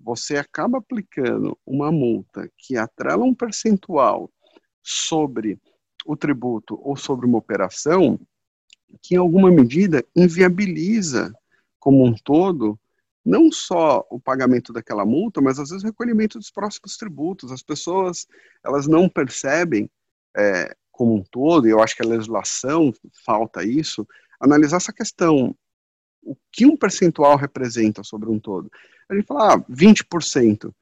você 0.00 0.36
acaba 0.36 0.78
aplicando 0.78 1.58
uma 1.66 1.90
multa 1.90 2.50
que 2.56 2.76
atrela 2.76 3.24
um 3.24 3.34
percentual 3.34 4.30
sobre 4.82 5.60
o 6.06 6.16
tributo 6.16 6.78
ou 6.82 6.96
sobre 6.96 7.26
uma 7.26 7.38
operação 7.38 8.18
que, 9.02 9.14
em 9.14 9.18
alguma 9.18 9.50
medida, 9.50 10.04
inviabiliza 10.16 11.32
como 11.78 12.04
um 12.04 12.14
todo 12.14 12.78
não 13.24 13.52
só 13.52 14.06
o 14.10 14.18
pagamento 14.18 14.72
daquela 14.72 15.04
multa, 15.04 15.40
mas 15.40 15.58
às 15.58 15.68
vezes 15.68 15.84
o 15.84 15.86
recolhimento 15.86 16.38
dos 16.38 16.50
próximos 16.50 16.96
tributos. 16.96 17.52
As 17.52 17.62
pessoas 17.62 18.26
elas 18.64 18.86
não 18.86 19.06
percebem 19.08 19.90
é, 20.34 20.74
como 20.90 21.14
um 21.14 21.22
todo, 21.30 21.66
e 21.68 21.70
eu 21.70 21.82
acho 21.82 21.94
que 21.94 22.02
a 22.02 22.08
legislação 22.08 22.92
falta 23.24 23.62
isso, 23.62 24.06
analisar 24.40 24.78
essa 24.78 24.92
questão 24.92 25.54
o 26.22 26.36
que 26.52 26.66
um 26.66 26.76
percentual 26.76 27.36
representa 27.36 28.02
sobre 28.02 28.28
um 28.28 28.38
todo. 28.38 28.70
A 29.08 29.14
gente 29.14 29.26
fala, 29.26 29.54
ah, 29.54 29.58
20%. 29.70 30.72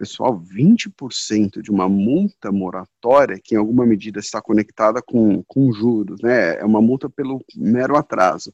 Pessoal, 0.00 0.40
20% 0.40 1.60
de 1.60 1.70
uma 1.70 1.86
multa 1.86 2.50
moratória, 2.50 3.38
que 3.38 3.54
em 3.54 3.58
alguma 3.58 3.84
medida 3.84 4.18
está 4.18 4.40
conectada 4.40 5.02
com, 5.02 5.44
com 5.46 5.70
juros, 5.74 6.22
né? 6.22 6.58
É 6.58 6.64
uma 6.64 6.80
multa 6.80 7.10
pelo 7.10 7.44
mero 7.54 7.94
atraso. 7.94 8.50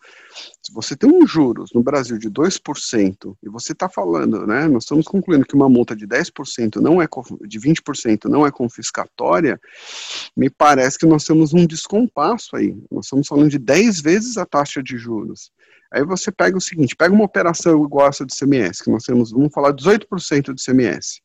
Se 0.61 0.73
você 0.73 0.97
tem 0.97 1.09
um 1.09 1.25
juros 1.25 1.71
no 1.73 1.85
Brasil 1.85 2.19
de 2.19 2.29
2%, 2.29 3.37
e 3.41 3.49
você 3.49 3.71
está 3.71 3.89
falando, 3.89 4.45
né? 4.45 4.67
Nós 4.67 4.83
estamos 4.83 5.07
concluindo 5.07 5.47
que 5.47 5.55
uma 5.55 5.69
multa 5.69 5.95
de 5.95 6.05
10% 6.05 6.81
não 6.81 7.01
é 7.01 7.07
de 7.47 7.61
20% 7.61 8.25
não 8.25 8.45
é 8.45 8.51
confiscatória, 8.51 9.61
me 10.37 10.51
parece 10.51 10.99
que 10.99 11.07
nós 11.07 11.23
temos 11.23 11.55
um 11.55 11.65
descompasso 11.65 12.57
aí. 12.57 12.77
Nós 12.91 13.05
estamos 13.05 13.29
falando 13.29 13.51
de 13.51 13.61
10 13.61 14.01
vezes 14.01 14.37
a 14.37 14.45
taxa 14.45 14.83
de 14.83 14.99
juros. 14.99 15.53
Aí 15.93 16.05
você 16.05 16.33
pega 16.33 16.57
o 16.57 16.61
seguinte, 16.61 16.97
pega 16.97 17.15
uma 17.15 17.25
operação 17.25 17.85
igual 17.85 18.09
essa 18.09 18.25
do 18.25 18.35
CMS, 18.35 18.83
que 18.83 18.91
nós 18.91 19.05
temos, 19.05 19.31
vamos 19.31 19.53
falar 19.53 19.73
18% 19.73 20.47
do 20.47 20.63
CMS. 20.63 21.21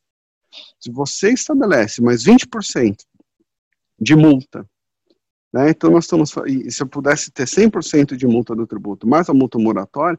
Se 0.79 0.91
você 0.91 1.31
estabelece 1.31 2.01
mais 2.01 2.23
20% 2.23 2.95
de 3.99 4.15
multa, 4.15 4.65
né, 5.53 5.69
então 5.69 5.91
nós 5.91 6.05
estamos, 6.05 6.31
se 6.31 6.81
eu 6.81 6.87
pudesse 6.87 7.31
ter 7.31 7.45
100% 7.45 8.15
de 8.15 8.27
multa 8.27 8.55
do 8.55 8.67
tributo, 8.67 9.07
mais 9.07 9.29
a 9.29 9.33
multa 9.33 9.57
moratória, 9.57 10.17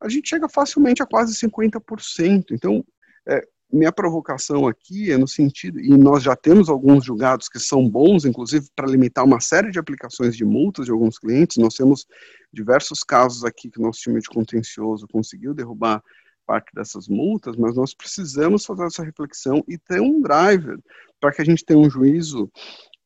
a 0.00 0.08
gente 0.08 0.28
chega 0.28 0.48
facilmente 0.48 1.02
a 1.02 1.06
quase 1.06 1.34
50%. 1.34 2.46
Então, 2.52 2.84
é, 3.26 3.46
minha 3.74 3.92
provocação 3.92 4.66
aqui 4.66 5.10
é 5.10 5.18
no 5.18 5.26
sentido, 5.26 5.80
e 5.80 5.90
nós 5.90 6.22
já 6.22 6.36
temos 6.36 6.68
alguns 6.68 7.04
julgados 7.04 7.48
que 7.48 7.58
são 7.58 7.88
bons, 7.88 8.24
inclusive 8.24 8.66
para 8.74 8.86
limitar 8.86 9.24
uma 9.24 9.40
série 9.40 9.70
de 9.70 9.78
aplicações 9.78 10.36
de 10.36 10.44
multas 10.44 10.86
de 10.86 10.92
alguns 10.92 11.18
clientes, 11.18 11.56
nós 11.56 11.74
temos 11.74 12.06
diversos 12.52 13.02
casos 13.02 13.44
aqui 13.44 13.70
que 13.70 13.80
nosso 13.80 14.00
time 14.00 14.20
de 14.20 14.28
contencioso 14.28 15.08
conseguiu 15.08 15.52
derrubar 15.52 16.02
parte 16.46 16.70
dessas 16.74 17.08
multas, 17.08 17.56
mas 17.56 17.74
nós 17.74 17.94
precisamos 17.94 18.64
fazer 18.64 18.84
essa 18.84 19.02
reflexão 19.02 19.64
e 19.66 19.78
ter 19.78 20.00
um 20.00 20.20
driver 20.20 20.78
para 21.18 21.32
que 21.32 21.42
a 21.42 21.44
gente 21.44 21.64
tenha 21.64 21.78
um 21.78 21.88
juízo 21.88 22.50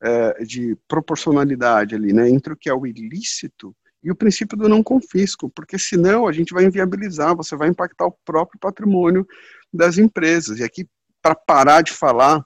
é, 0.02 0.44
de 0.44 0.76
proporcionalidade 0.86 1.94
ali, 1.94 2.12
né, 2.12 2.28
entre 2.28 2.52
o 2.52 2.56
que 2.56 2.68
é 2.68 2.74
o 2.74 2.86
ilícito 2.86 3.74
e 4.02 4.10
o 4.10 4.16
princípio 4.16 4.56
do 4.56 4.68
não 4.68 4.82
confisco, 4.82 5.50
porque 5.50 5.78
senão 5.78 6.26
a 6.26 6.32
gente 6.32 6.54
vai 6.54 6.64
inviabilizar, 6.64 7.36
você 7.36 7.56
vai 7.56 7.68
impactar 7.68 8.06
o 8.06 8.16
próprio 8.24 8.58
patrimônio 8.60 9.26
das 9.72 9.98
empresas. 9.98 10.58
E 10.58 10.64
aqui, 10.64 10.88
para 11.22 11.34
parar 11.34 11.82
de 11.82 11.92
falar, 11.92 12.42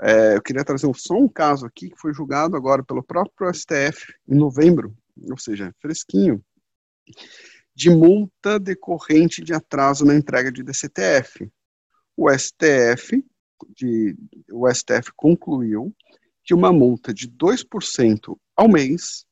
é, 0.00 0.36
eu 0.36 0.42
queria 0.42 0.64
trazer 0.64 0.90
só 0.94 1.14
um 1.14 1.28
caso 1.28 1.66
aqui 1.66 1.90
que 1.90 1.98
foi 1.98 2.12
julgado 2.12 2.56
agora 2.56 2.84
pelo 2.84 3.02
próprio 3.02 3.52
STF 3.52 4.12
em 4.28 4.34
novembro, 4.34 4.94
ou 5.30 5.38
seja, 5.38 5.74
fresquinho, 5.80 6.42
de 7.74 7.90
multa 7.90 8.58
decorrente 8.58 9.42
de 9.42 9.54
atraso 9.54 10.04
na 10.04 10.14
entrega 10.14 10.50
de 10.50 10.62
DCTF. 10.62 11.50
O 12.16 12.30
STF, 12.30 13.22
de, 13.74 14.16
o 14.50 14.68
STF 14.72 15.12
concluiu 15.14 15.94
que 16.44 16.54
uma 16.54 16.72
multa 16.72 17.12
de 17.12 17.28
2% 17.28 18.38
ao 18.54 18.68
mês, 18.68 19.26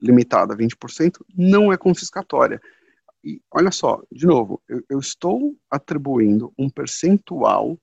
limitada 0.00 0.54
a 0.54 0.56
20%, 0.56 1.18
não 1.34 1.72
é 1.72 1.76
confiscatória. 1.76 2.60
E 3.24 3.40
olha 3.50 3.70
só, 3.70 4.02
de 4.10 4.26
novo, 4.26 4.60
eu, 4.68 4.82
eu 4.90 4.98
estou 4.98 5.56
atribuindo 5.70 6.52
um 6.58 6.68
percentual 6.68 7.78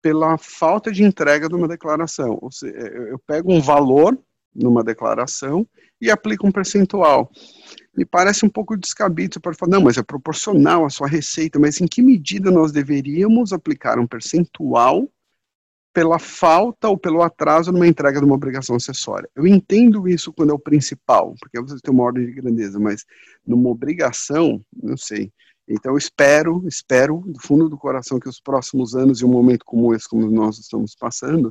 pela 0.00 0.38
falta 0.38 0.92
de 0.92 1.02
entrega 1.02 1.48
de 1.48 1.54
uma 1.54 1.66
declaração. 1.66 2.38
Ou 2.40 2.50
seja, 2.52 2.76
eu 2.76 3.18
pego 3.18 3.52
um 3.52 3.60
valor 3.60 4.16
numa 4.54 4.82
declaração 4.82 5.66
e 6.00 6.10
aplico 6.10 6.46
um 6.46 6.52
percentual. 6.52 7.30
Me 7.96 8.04
parece 8.04 8.44
um 8.44 8.48
pouco 8.48 8.76
descabido. 8.76 9.40
Pode 9.40 9.56
falar, 9.56 9.72
não, 9.72 9.82
mas 9.82 9.96
é 9.96 10.02
proporcional 10.02 10.84
à 10.84 10.90
sua 10.90 11.08
receita, 11.08 11.58
mas 11.58 11.80
em 11.80 11.86
que 11.86 12.02
medida 12.02 12.50
nós 12.50 12.72
deveríamos 12.72 13.52
aplicar 13.52 13.98
um 13.98 14.06
percentual 14.06 15.08
pela 15.96 16.18
falta 16.18 16.90
ou 16.90 16.98
pelo 16.98 17.22
atraso 17.22 17.72
numa 17.72 17.88
entrega 17.88 18.18
de 18.18 18.26
uma 18.26 18.34
obrigação 18.34 18.76
acessória. 18.76 19.30
Eu 19.34 19.46
entendo 19.46 20.06
isso 20.06 20.30
quando 20.30 20.50
é 20.50 20.52
o 20.52 20.58
principal, 20.58 21.34
porque 21.40 21.58
você 21.58 21.80
tem 21.80 21.90
uma 21.90 22.04
ordem 22.04 22.26
de 22.26 22.32
grandeza, 22.32 22.78
mas 22.78 23.06
numa 23.46 23.70
obrigação, 23.70 24.62
não 24.82 24.94
sei. 24.94 25.32
Então 25.66 25.92
eu 25.92 25.96
espero, 25.96 26.62
espero 26.68 27.22
do 27.24 27.40
fundo 27.40 27.66
do 27.70 27.78
coração 27.78 28.20
que 28.20 28.28
os 28.28 28.38
próximos 28.38 28.94
anos 28.94 29.22
e 29.22 29.24
um 29.24 29.30
momento 29.30 29.64
como 29.64 29.94
esse, 29.94 30.06
como 30.06 30.30
nós 30.30 30.58
estamos 30.58 30.94
passando, 30.94 31.46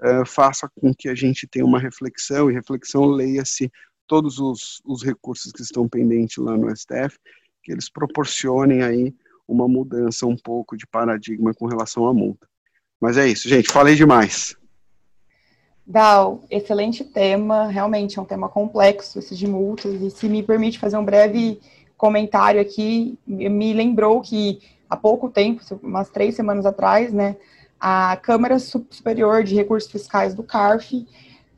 uh, 0.00 0.24
faça 0.24 0.66
com 0.80 0.94
que 0.94 1.10
a 1.10 1.14
gente 1.14 1.46
tenha 1.46 1.66
uma 1.66 1.78
reflexão 1.78 2.50
e 2.50 2.54
reflexão 2.54 3.04
leia-se 3.04 3.70
todos 4.06 4.38
os, 4.38 4.80
os 4.82 5.02
recursos 5.02 5.52
que 5.52 5.60
estão 5.60 5.86
pendentes 5.86 6.38
lá 6.38 6.56
no 6.56 6.74
STF, 6.74 7.18
que 7.62 7.70
eles 7.70 7.90
proporcionem 7.90 8.82
aí 8.82 9.14
uma 9.46 9.68
mudança 9.68 10.24
um 10.26 10.38
pouco 10.38 10.74
de 10.74 10.86
paradigma 10.86 11.52
com 11.52 11.66
relação 11.66 12.06
à 12.06 12.14
multa. 12.14 12.48
Mas 13.04 13.18
é 13.18 13.28
isso, 13.28 13.46
gente. 13.46 13.70
Falei 13.70 13.94
demais. 13.94 14.56
Dal, 15.86 16.40
excelente 16.50 17.04
tema, 17.04 17.66
realmente 17.66 18.18
é 18.18 18.22
um 18.22 18.24
tema 18.24 18.48
complexo, 18.48 19.18
esse 19.18 19.36
de 19.36 19.46
multas, 19.46 20.00
e 20.00 20.10
se 20.10 20.26
me 20.26 20.42
permite 20.42 20.78
fazer 20.78 20.96
um 20.96 21.04
breve 21.04 21.60
comentário 21.98 22.58
aqui, 22.58 23.18
me 23.26 23.74
lembrou 23.74 24.22
que 24.22 24.58
há 24.88 24.96
pouco 24.96 25.28
tempo, 25.28 25.62
umas 25.82 26.08
três 26.08 26.34
semanas 26.34 26.64
atrás, 26.64 27.12
né, 27.12 27.36
a 27.78 28.16
Câmara 28.16 28.58
Superior 28.58 29.44
de 29.44 29.54
Recursos 29.54 29.92
Fiscais 29.92 30.32
do 30.32 30.42
CARF 30.42 31.06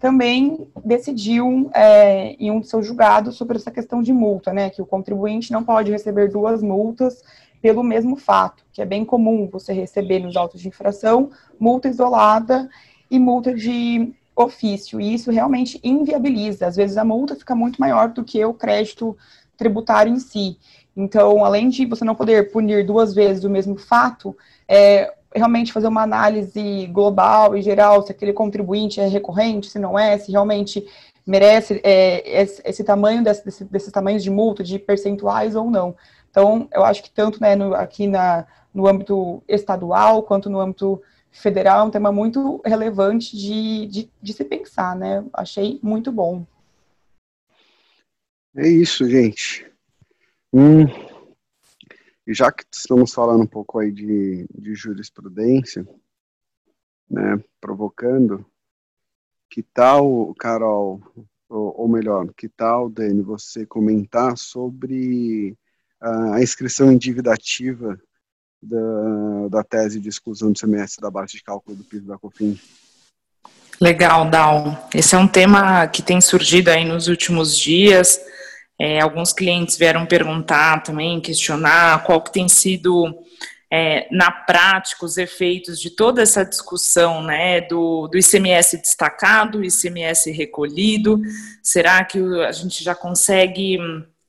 também 0.01 0.67
decidiu 0.85 1.71
é, 1.73 2.33
em 2.41 2.51
um 2.51 2.59
de 2.59 2.67
seus 2.67 2.85
julgados 2.85 3.37
sobre 3.37 3.57
essa 3.57 3.71
questão 3.71 4.03
de 4.03 4.13
multa, 4.13 4.53
né, 4.53 4.69
que 4.69 4.83
o 4.83 4.87
contribuinte 4.87 5.53
não 5.53 5.63
pode 5.63 5.93
receber 5.93 6.29
duas 6.29 6.61
multas 6.61 7.23
pelo 7.67 7.83
mesmo 7.83 8.15
fato, 8.15 8.63
que 8.73 8.81
é 8.81 8.85
bem 8.85 9.05
comum 9.05 9.49
você 9.51 9.73
receber 9.73 10.21
nos 10.21 10.37
autos 10.37 10.61
de 10.61 10.69
infração 10.69 11.31
multa 11.59 11.89
isolada 11.89 12.71
e 13.11 13.19
multa 13.19 13.53
de 13.53 14.15
ofício, 14.37 15.01
e 15.01 15.13
isso 15.13 15.33
realmente 15.33 15.81
inviabiliza. 15.83 16.69
Às 16.69 16.77
vezes 16.77 16.97
a 16.97 17.05
multa 17.05 17.35
fica 17.35 17.57
muito 17.57 17.81
maior 17.81 18.11
do 18.11 18.23
que 18.23 18.45
o 18.45 18.55
crédito 18.55 19.17
tributário 19.57 20.13
em 20.13 20.21
si. 20.21 20.59
Então, 20.97 21.45
além 21.45 21.69
de 21.69 21.85
você 21.87 22.05
não 22.05 22.15
poder 22.15 22.53
punir 22.53 22.87
duas 22.87 23.13
vezes 23.13 23.43
o 23.43 23.51
mesmo 23.51 23.77
fato, 23.77 24.37
é, 24.69 25.13
realmente 25.35 25.73
fazer 25.73 25.89
uma 25.89 26.05
análise 26.05 26.87
global 26.93 27.57
e 27.57 27.63
geral 27.63 28.01
se 28.07 28.13
aquele 28.13 28.33
contribuinte 28.33 29.01
é 29.01 29.09
recorrente, 29.09 29.71
se 29.71 29.81
não 29.81 29.99
é, 29.99 30.17
se 30.19 30.31
realmente 30.31 30.87
merece 31.27 31.81
é, 31.83 32.43
esse, 32.43 32.63
esse, 32.65 32.85
tamanho 32.85 33.25
desse, 33.25 33.45
desse, 33.45 33.65
desses 33.65 33.91
tamanhos 33.91 34.23
de 34.23 34.31
multa, 34.31 34.63
de 34.63 34.79
percentuais 34.79 35.57
ou 35.57 35.69
não. 35.69 35.97
Então, 36.37 36.69
eu 36.71 36.85
acho 36.85 37.03
que 37.03 37.11
tanto 37.11 37.41
né, 37.41 37.57
no, 37.57 37.75
aqui 37.75 38.07
na, 38.07 38.47
no 38.75 38.87
âmbito 38.87 39.43
estadual 39.49 40.23
quanto 40.23 40.51
no 40.51 40.61
âmbito 40.61 41.03
federal 41.31 41.81
é 41.81 41.83
um 41.85 41.91
tema 41.91 42.13
muito 42.13 42.61
relevante 42.63 43.35
de, 43.35 43.87
de, 43.87 44.11
de 44.21 44.33
se 44.35 44.45
pensar, 44.45 44.95
né? 44.95 45.25
Achei 45.33 45.81
muito 45.83 46.13
bom. 46.13 46.47
É 48.55 48.69
isso, 48.69 49.09
gente. 49.09 49.67
Hum, 50.53 50.85
já 52.29 52.53
que 52.53 52.65
estamos 52.71 53.15
falando 53.15 53.45
um 53.45 53.47
pouco 53.47 53.79
aí 53.79 53.91
de, 53.91 54.47
de 54.55 54.75
jurisprudência, 54.75 55.89
né, 57.09 57.43
provocando, 57.59 58.45
que 59.49 59.63
tal, 59.63 60.35
Carol, 60.35 61.01
ou, 61.49 61.81
ou 61.81 61.89
melhor, 61.89 62.31
que 62.37 62.47
tal, 62.47 62.91
Dani, 62.91 63.23
você 63.23 63.65
comentar 63.65 64.37
sobre 64.37 65.57
a 66.01 66.43
inscrição 66.43 66.93
em 66.93 66.99
dívida 66.99 67.33
ativa 67.33 67.99
da, 68.63 69.49
da 69.51 69.65
tese 69.65 70.01
de 70.01 70.09
exclusão 70.09 70.53
do 70.53 70.59
CMS 70.59 70.97
da 71.01 71.11
base 71.11 71.33
de 71.33 71.43
cálculo 71.43 71.77
do 71.77 71.85
PIS 71.85 72.05
da 72.05 72.19
COFIN? 72.19 72.59
Legal, 73.81 74.29
Dal. 74.31 74.89
Esse 74.95 75.15
é 75.15 75.19
um 75.19 75.29
tema 75.29 75.87
que 75.87 76.03
tem 76.03 76.21
surgido 76.21 76.71
aí 76.71 76.85
nos 76.85 77.09
últimos 77.09 77.57
dias, 77.59 78.19
é, 78.79 79.01
alguns 79.01 79.33
clientes 79.33 79.77
vieram 79.77 80.05
perguntar 80.05 80.83
também, 80.83 81.21
questionar 81.21 82.05
qual 82.05 82.23
que 82.23 82.33
tem 82.33 82.49
sido 82.49 83.15
é, 83.73 84.07
na 84.11 84.31
prática 84.31 85.05
os 85.05 85.17
efeitos 85.17 85.81
de 85.81 85.91
toda 85.91 86.23
essa 86.23 86.45
discussão 86.45 87.23
né, 87.23 87.63
do, 87.63 88.07
do 88.07 88.19
ICMS 88.19 88.77
destacado, 88.79 89.65
ICMS 89.65 90.31
recolhido. 90.31 91.21
Será 91.63 92.05
que 92.05 92.19
a 92.19 92.53
gente 92.53 92.85
já 92.85 92.95
consegue 92.95 93.79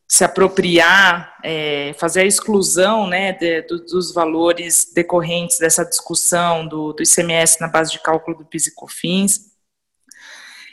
se 0.08 0.24
apropriar, 0.24 1.38
é, 1.44 1.94
fazer 2.00 2.22
a 2.22 2.26
exclusão 2.26 3.08
né, 3.08 3.34
de, 3.34 3.62
do, 3.64 3.84
dos 3.86 4.14
valores 4.14 4.92
decorrentes 4.96 5.60
dessa 5.60 5.84
discussão 5.84 6.66
do, 6.66 6.94
do 6.94 7.04
ICMS 7.04 7.60
na 7.60 7.68
base 7.68 7.92
de 7.92 8.00
cálculo 8.00 8.38
do 8.38 8.46
PIS 8.46 8.68
e 8.68 8.76
COFINS? 8.76 9.42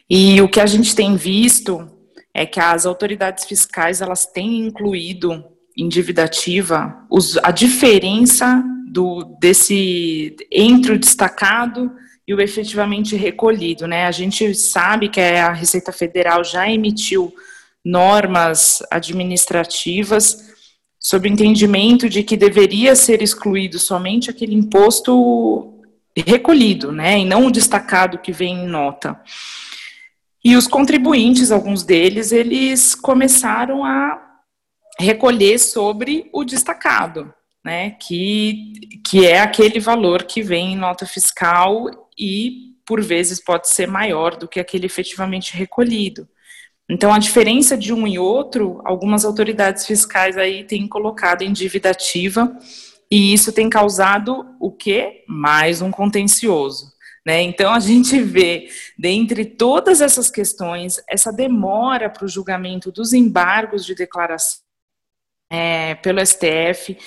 E 0.08 0.40
o 0.40 0.48
que 0.48 0.60
a 0.60 0.66
gente 0.66 0.94
tem 0.94 1.16
visto 1.16 1.90
é 2.32 2.46
que 2.46 2.60
as 2.60 2.86
autoridades 2.86 3.44
fiscais 3.44 4.00
elas 4.00 4.24
têm 4.24 4.66
incluído 4.66 5.44
em 5.76 5.88
dívida 5.88 6.24
ativa 6.24 7.04
os, 7.10 7.36
a 7.38 7.50
diferença 7.50 8.62
do, 8.86 9.24
desse 9.40 10.36
entre 10.50 10.92
o 10.92 10.98
destacado 10.98 11.90
e 12.26 12.32
o 12.32 12.40
efetivamente 12.40 13.16
recolhido, 13.16 13.86
né? 13.86 14.06
A 14.06 14.10
gente 14.10 14.54
sabe 14.54 15.08
que 15.08 15.20
a 15.20 15.52
Receita 15.52 15.92
Federal 15.92 16.44
já 16.44 16.70
emitiu 16.70 17.34
normas 17.84 18.82
administrativas 18.90 20.54
sob 20.98 21.28
o 21.28 21.32
entendimento 21.32 22.08
de 22.08 22.22
que 22.22 22.36
deveria 22.36 22.96
ser 22.96 23.20
excluído 23.20 23.78
somente 23.78 24.30
aquele 24.30 24.54
imposto 24.54 25.82
recolhido, 26.16 26.90
né, 26.90 27.18
e 27.18 27.24
não 27.24 27.46
o 27.46 27.50
destacado 27.50 28.18
que 28.18 28.32
vem 28.32 28.64
em 28.64 28.68
nota. 28.68 29.20
E 30.42 30.56
os 30.56 30.66
contribuintes, 30.66 31.50
alguns 31.50 31.82
deles, 31.82 32.32
eles 32.32 32.94
começaram 32.94 33.84
a 33.84 34.20
recolher 34.98 35.58
sobre 35.58 36.30
o 36.32 36.44
destacado, 36.44 37.34
né, 37.64 37.90
que, 37.92 39.00
que 39.06 39.26
é 39.26 39.40
aquele 39.40 39.80
valor 39.80 40.22
que 40.22 40.42
vem 40.42 40.72
em 40.72 40.76
nota 40.76 41.04
fiscal 41.04 41.86
e, 42.18 42.76
por 42.86 43.02
vezes, 43.02 43.42
pode 43.42 43.68
ser 43.68 43.88
maior 43.88 44.36
do 44.36 44.48
que 44.48 44.60
aquele 44.60 44.86
efetivamente 44.86 45.54
recolhido. 45.54 46.28
Então, 46.88 47.12
a 47.12 47.18
diferença 47.18 47.76
de 47.76 47.92
um 47.92 48.06
e 48.06 48.18
outro, 48.18 48.80
algumas 48.84 49.24
autoridades 49.24 49.86
fiscais 49.86 50.36
aí 50.36 50.64
têm 50.64 50.86
colocado 50.86 51.42
em 51.42 51.52
dívida 51.52 51.90
ativa, 51.90 52.56
e 53.10 53.32
isso 53.32 53.52
tem 53.52 53.70
causado 53.70 54.46
o 54.60 54.70
quê? 54.70 55.24
Mais 55.26 55.80
um 55.80 55.90
contencioso. 55.90 56.92
Né? 57.26 57.40
Então, 57.40 57.72
a 57.72 57.80
gente 57.80 58.20
vê, 58.20 58.68
dentre 58.98 59.46
todas 59.46 60.02
essas 60.02 60.30
questões, 60.30 61.02
essa 61.08 61.32
demora 61.32 62.10
para 62.10 62.26
o 62.26 62.28
julgamento 62.28 62.92
dos 62.92 63.14
embargos 63.14 63.86
de 63.86 63.94
declaração 63.94 64.60
é, 65.50 65.94
pelo 65.96 66.24
STF, 66.24 66.98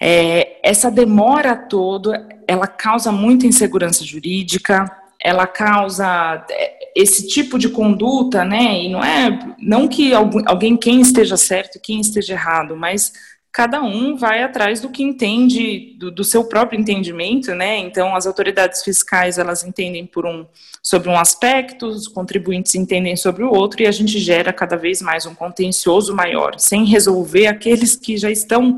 é, 0.00 0.60
essa 0.62 0.90
demora 0.90 1.56
toda, 1.56 2.28
ela 2.46 2.66
causa 2.66 3.10
muita 3.10 3.46
insegurança 3.46 4.04
jurídica, 4.04 4.84
ela 5.26 5.44
causa 5.44 6.46
é, 6.48 6.92
esse 6.94 7.26
tipo 7.26 7.58
de 7.58 7.68
conduta, 7.68 8.44
né? 8.44 8.84
E 8.84 8.88
não 8.88 9.02
é 9.02 9.56
não 9.58 9.88
que 9.88 10.14
alguém 10.14 10.76
quem 10.76 11.00
esteja 11.00 11.36
certo, 11.36 11.80
quem 11.82 12.00
esteja 12.00 12.34
errado, 12.34 12.76
mas 12.76 13.12
cada 13.52 13.82
um 13.82 14.16
vai 14.16 14.44
atrás 14.44 14.80
do 14.80 14.88
que 14.88 15.02
entende, 15.02 15.96
do, 15.98 16.12
do, 16.12 16.22
seu 16.22 16.44
próprio 16.44 16.78
entendimento, 16.78 17.56
né? 17.56 17.76
Então, 17.78 18.14
as 18.14 18.24
autoridades 18.24 18.84
fiscais, 18.84 19.36
elas 19.36 19.64
entendem 19.64 20.06
por 20.06 20.26
um, 20.26 20.46
sobre 20.80 21.08
um 21.08 21.18
aspecto, 21.18 21.86
os 21.86 22.06
contribuintes 22.06 22.74
entendem 22.76 23.16
sobre 23.16 23.42
o 23.42 23.50
outro, 23.50 23.82
e 23.82 23.86
a 23.86 23.90
gente 23.90 24.18
gera 24.20 24.52
cada 24.52 24.76
vez 24.76 25.02
mais 25.02 25.26
um 25.26 25.34
contencioso 25.34 26.14
maior, 26.14 26.56
sem 26.58 26.84
resolver 26.84 27.46
aqueles 27.46 27.96
que 27.96 28.16
já 28.16 28.30
estão, 28.30 28.76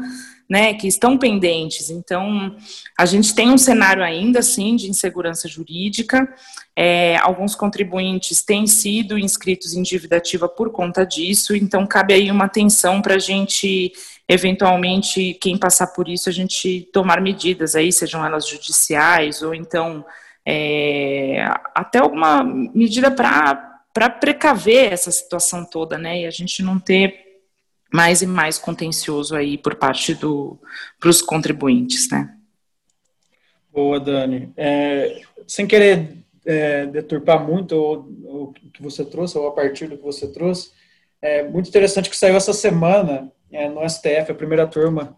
né, 0.49 0.73
que 0.75 0.87
estão 0.87 1.19
pendentes. 1.19 1.91
Então, 1.91 2.57
a 2.99 3.05
gente 3.05 3.35
tem 3.35 3.51
um 3.51 3.59
cenário 3.59 4.03
ainda, 4.03 4.39
assim, 4.39 4.77
de 4.77 4.89
insegurança 4.89 5.47
jurídica, 5.47 6.27
é, 6.75 7.17
alguns 7.19 7.55
contribuintes 7.55 8.43
têm 8.43 8.67
sido 8.67 9.19
inscritos 9.19 9.75
em 9.75 9.83
dívida 9.83 10.17
ativa 10.17 10.49
por 10.49 10.71
conta 10.71 11.05
disso, 11.05 11.55
então 11.57 11.87
cabe 11.87 12.15
aí 12.15 12.31
uma 12.31 12.45
atenção 12.45 13.03
para 13.03 13.17
a 13.17 13.19
gente 13.19 13.93
eventualmente, 14.29 15.35
quem 15.41 15.57
passar 15.57 15.89
por 15.89 16.07
isso, 16.07 16.29
a 16.29 16.33
gente 16.33 16.89
tomar 16.93 17.21
medidas 17.21 17.75
aí, 17.75 17.91
sejam 17.91 18.25
elas 18.25 18.47
judiciais 18.47 19.43
ou 19.43 19.55
então 19.55 20.05
é, 20.47 21.45
até 21.75 21.99
alguma 21.99 22.45
medida 22.45 23.11
para 23.11 24.11
precaver 24.21 24.93
essa 24.93 25.11
situação 25.11 25.65
toda, 25.65 25.99
né? 25.99 26.21
E 26.21 26.27
a 26.27 26.31
gente 26.31 26.63
não 26.63 26.79
ter 26.79 27.28
mais 27.93 28.23
e 28.23 28.27
mais 28.27 28.59
contencioso 28.59 29.35
aí 29.35 29.57
por 29.57 29.75
parte 29.77 30.15
do 30.15 30.59
os 31.05 31.23
contribuintes, 31.23 32.11
né? 32.11 32.35
Boa, 33.73 33.99
Dani. 33.99 34.53
É, 34.57 35.23
sem 35.47 35.67
querer 35.67 36.17
é, 36.45 36.87
deturpar 36.87 37.47
muito 37.47 37.75
o, 37.75 38.49
o, 38.49 38.53
que 38.53 38.83
você 38.83 39.05
trouxe, 39.05 39.39
ou 39.39 39.49
a 39.49 39.53
partir 39.53 39.87
do 39.87 39.97
que 39.97 40.03
você 40.03 40.27
trouxe, 40.27 40.73
é 41.21 41.43
muito 41.43 41.69
interessante 41.69 42.11
que 42.11 42.17
saiu 42.17 42.37
essa 42.37 42.53
semana 42.53 43.33
é, 43.51 43.69
no 43.69 43.89
STF, 43.89 44.31
a 44.31 44.35
primeira 44.35 44.67
turma 44.67 45.17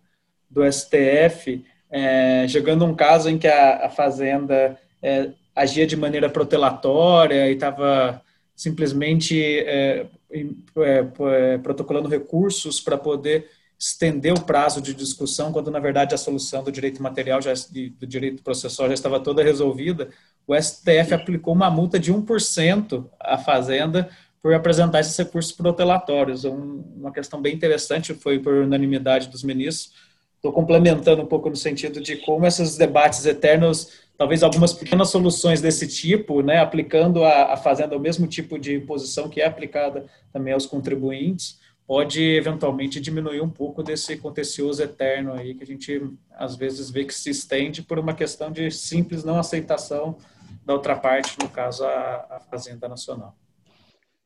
do 0.48 0.62
STF, 0.70 1.64
é, 1.90 2.46
jogando 2.48 2.84
um 2.84 2.94
caso 2.94 3.28
em 3.28 3.38
que 3.38 3.48
a, 3.48 3.86
a 3.86 3.90
Fazenda 3.90 4.78
é, 5.02 5.30
agia 5.54 5.86
de 5.86 5.96
maneira 5.96 6.28
protelatória 6.28 7.48
e 7.48 7.54
estava 7.54 8.22
simplesmente 8.60 9.42
é, 9.42 10.06
é, 10.30 10.46
é, 10.76 11.58
protocolando 11.58 12.10
recursos 12.10 12.78
para 12.78 12.98
poder 12.98 13.48
estender 13.78 14.34
o 14.34 14.42
prazo 14.42 14.82
de 14.82 14.92
discussão, 14.92 15.50
quando 15.50 15.70
na 15.70 15.78
verdade 15.78 16.14
a 16.14 16.18
solução 16.18 16.62
do 16.62 16.70
direito 16.70 17.02
material, 17.02 17.40
já, 17.40 17.54
do 17.54 18.06
direito 18.06 18.42
processual 18.42 18.88
já 18.88 18.92
estava 18.92 19.18
toda 19.18 19.42
resolvida, 19.42 20.10
o 20.46 20.54
STF 20.54 21.14
aplicou 21.14 21.54
uma 21.54 21.70
multa 21.70 21.98
de 21.98 22.12
1% 22.12 23.08
à 23.18 23.38
Fazenda 23.38 24.10
por 24.42 24.52
apresentar 24.52 25.00
esses 25.00 25.16
recursos 25.16 25.52
protelatórios. 25.52 26.44
Um, 26.44 26.84
uma 26.96 27.12
questão 27.12 27.40
bem 27.40 27.54
interessante, 27.54 28.12
foi 28.12 28.38
por 28.38 28.52
unanimidade 28.52 29.28
dos 29.28 29.42
ministros, 29.42 29.94
estou 30.40 30.52
complementando 30.52 31.20
um 31.20 31.26
pouco 31.26 31.50
no 31.50 31.56
sentido 31.56 32.00
de 32.00 32.16
como 32.16 32.46
esses 32.46 32.78
debates 32.78 33.26
eternos, 33.26 34.00
talvez 34.16 34.42
algumas 34.42 34.72
pequenas 34.72 35.10
soluções 35.10 35.60
desse 35.60 35.86
tipo, 35.86 36.40
né, 36.40 36.58
aplicando 36.58 37.22
a, 37.22 37.52
a 37.52 37.56
fazenda 37.58 37.94
o 37.94 38.00
mesmo 38.00 38.26
tipo 38.26 38.58
de 38.58 38.74
imposição 38.74 39.28
que 39.28 39.42
é 39.42 39.46
aplicada 39.46 40.06
também 40.32 40.54
aos 40.54 40.64
contribuintes, 40.64 41.60
pode 41.86 42.22
eventualmente 42.22 42.98
diminuir 43.00 43.42
um 43.42 43.50
pouco 43.50 43.82
desse 43.82 44.16
contencioso 44.16 44.82
eterno 44.82 45.34
aí 45.34 45.54
que 45.54 45.62
a 45.62 45.66
gente 45.66 46.10
às 46.32 46.56
vezes 46.56 46.88
vê 46.88 47.04
que 47.04 47.14
se 47.14 47.28
estende 47.28 47.82
por 47.82 47.98
uma 47.98 48.14
questão 48.14 48.50
de 48.50 48.70
simples 48.70 49.22
não 49.22 49.38
aceitação 49.38 50.16
da 50.64 50.72
outra 50.72 50.96
parte, 50.96 51.36
no 51.38 51.50
caso 51.50 51.84
a, 51.84 52.26
a 52.30 52.40
Fazenda 52.50 52.88
Nacional. 52.88 53.36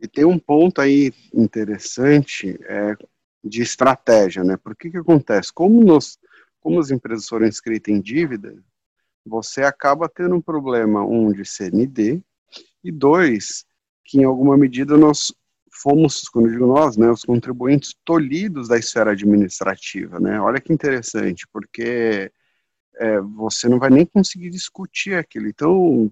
E 0.00 0.06
tem 0.06 0.24
um 0.24 0.38
ponto 0.38 0.80
aí 0.80 1.12
interessante 1.32 2.56
é, 2.68 2.94
de 3.44 3.62
estratégia, 3.62 4.42
né? 4.42 4.56
Porque 4.56 4.90
que 4.90 4.96
acontece? 4.96 5.52
Como, 5.52 5.84
nos, 5.84 6.18
como 6.60 6.80
as 6.80 6.90
empresas 6.90 7.28
foram 7.28 7.46
inscritas 7.46 7.94
em 7.94 8.00
dívida, 8.00 8.56
você 9.24 9.62
acaba 9.62 10.08
tendo 10.08 10.34
um 10.34 10.40
problema, 10.40 11.04
um, 11.04 11.30
de 11.30 11.44
CND, 11.44 12.20
e 12.82 12.90
dois, 12.90 13.64
que 14.04 14.18
em 14.18 14.24
alguma 14.24 14.56
medida 14.56 14.96
nós 14.96 15.32
fomos, 15.70 16.28
quando 16.28 16.46
eu 16.46 16.52
digo 16.52 16.66
nós, 16.66 16.96
né, 16.96 17.10
os 17.10 17.24
contribuintes 17.24 17.94
tolhidos 18.04 18.68
da 18.68 18.78
esfera 18.78 19.12
administrativa, 19.12 20.20
né? 20.20 20.40
Olha 20.40 20.60
que 20.60 20.72
interessante, 20.72 21.46
porque 21.52 22.30
é, 22.96 23.20
você 23.20 23.68
não 23.68 23.78
vai 23.78 23.90
nem 23.90 24.06
conseguir 24.06 24.50
discutir 24.50 25.14
aquilo. 25.14 25.48
Então, 25.48 26.10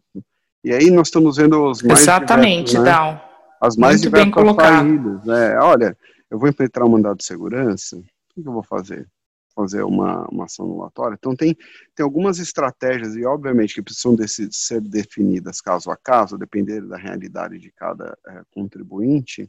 e 0.65 0.73
aí 0.73 0.91
nós 0.91 1.09
estamos 1.09 1.37
vendo 1.37 1.63
os 1.65 1.83
mais 1.83 2.01
Exatamente, 2.01 2.77
diversos, 2.77 3.15
né? 3.15 3.23
As 3.61 3.77
mais 3.77 4.03
Muito 4.03 4.11
diversas 4.11 4.57
saídas. 4.57 5.25
Né? 5.25 5.59
Olha, 5.61 5.97
eu 6.33 6.39
vou 6.39 6.49
implementar 6.49 6.83
um 6.83 6.89
mandado 6.89 7.19
de 7.19 7.27
segurança, 7.27 7.99
o 7.99 8.03
que 8.03 8.41
eu 8.41 8.53
vou 8.53 8.63
fazer? 8.63 9.07
Fazer 9.55 9.83
uma, 9.83 10.27
uma 10.31 10.47
ação 10.47 10.65
anulatória? 10.65 11.15
Então, 11.15 11.37
tem, 11.37 11.55
tem 11.95 12.03
algumas 12.03 12.39
estratégias, 12.39 13.15
e 13.15 13.27
obviamente 13.27 13.75
que 13.75 13.83
precisam 13.83 14.17
de 14.17 14.27
ser 14.27 14.81
definidas 14.81 15.61
caso 15.61 15.91
a 15.91 15.97
caso, 15.97 16.39
depender 16.39 16.81
da 16.81 16.97
realidade 16.97 17.59
de 17.59 17.71
cada 17.71 18.17
é, 18.27 18.43
contribuinte, 18.51 19.47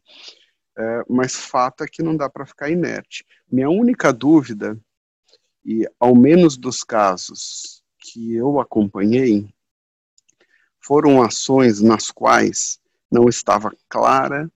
é, 0.78 1.04
mas 1.08 1.34
fato 1.34 1.86
é 1.86 1.88
que 1.88 2.04
não 2.04 2.18
dá 2.18 2.30
para 2.30 2.46
ficar 2.46 2.70
inerte. 2.70 3.26
Minha 3.50 3.70
única 3.70 4.12
dúvida, 4.12 4.78
e 5.64 5.88
ao 5.98 6.14
menos 6.14 6.58
dos 6.58 6.84
casos 6.84 7.82
que 7.98 8.36
eu 8.36 8.60
acompanhei, 8.60 9.48
foram 10.82 11.24
ações 11.24 11.80
nas 11.80 12.12
quais 12.12 12.78
não 13.10 13.30
estava 13.30 13.72
clara 13.88 14.52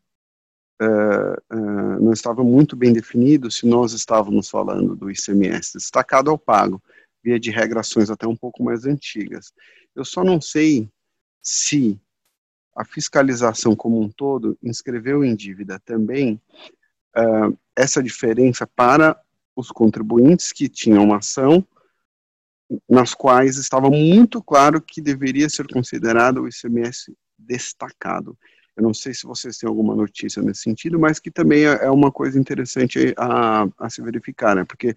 uh, 0.82 1.56
uh, 1.56 2.02
não 2.02 2.13
estava 2.13 2.44
muito 2.44 2.76
bem 2.76 2.94
definido 2.94 3.50
se 3.50 3.66
nós 3.66 3.94
estávamos 3.94 4.50
falando 4.50 4.96
do 4.96 5.10
ICMS 5.10 5.74
destacado 5.74 6.30
ou 6.30 6.38
pago, 6.38 6.82
via 7.24 7.40
de 7.40 7.52
regrações 7.52 8.10
até 8.10 8.28
um 8.28 8.36
pouco 8.36 8.63
mais 8.63 8.86
antigas. 8.86 9.52
Eu 9.96 10.06
só 10.06 10.24
não 10.24 10.40
sei 10.40 10.90
se 11.42 12.00
a 12.76 12.86
fiscalização 12.86 13.76
como 13.76 14.00
um 14.00 14.10
todo 14.10 14.58
inscreveu 14.62 15.24
em 15.24 15.36
dívida 15.36 15.80
também 15.80 16.40
uh, 17.18 17.58
essa 17.76 18.04
diferença 18.04 18.68
para 18.68 19.20
os 19.56 19.72
contribuintes 19.72 20.52
que 20.52 20.70
tinham 20.70 21.04
uma 21.04 21.18
ação 21.18 21.66
nas 22.88 23.13
quais 23.13 23.58
estava 23.58 23.90
muito 23.90 24.44
claro 24.44 24.82
que 24.82 25.02
deveria 25.02 25.50
ser 25.50 25.68
considerado 25.68 26.42
o 26.42 26.48
ICMS 26.48 27.16
destacado. 27.38 28.38
Eu 28.78 28.84
não 28.84 28.94
sei 28.94 29.12
se 29.12 29.26
vocês 29.26 29.58
têm 29.58 29.68
alguma 29.68 29.96
notícia 29.96 30.40
nesse 30.44 30.62
sentido, 30.62 31.00
mas 31.00 31.18
que 31.18 31.32
também 31.32 31.66
é, 31.66 31.86
é 31.86 31.90
uma 31.90 32.12
coisa 32.12 32.40
interessante 32.40 33.12
a, 33.18 33.68
a 33.76 33.90
se 33.90 34.04
verificar, 34.04 34.56
né? 34.56 34.63
Porque 34.66 34.96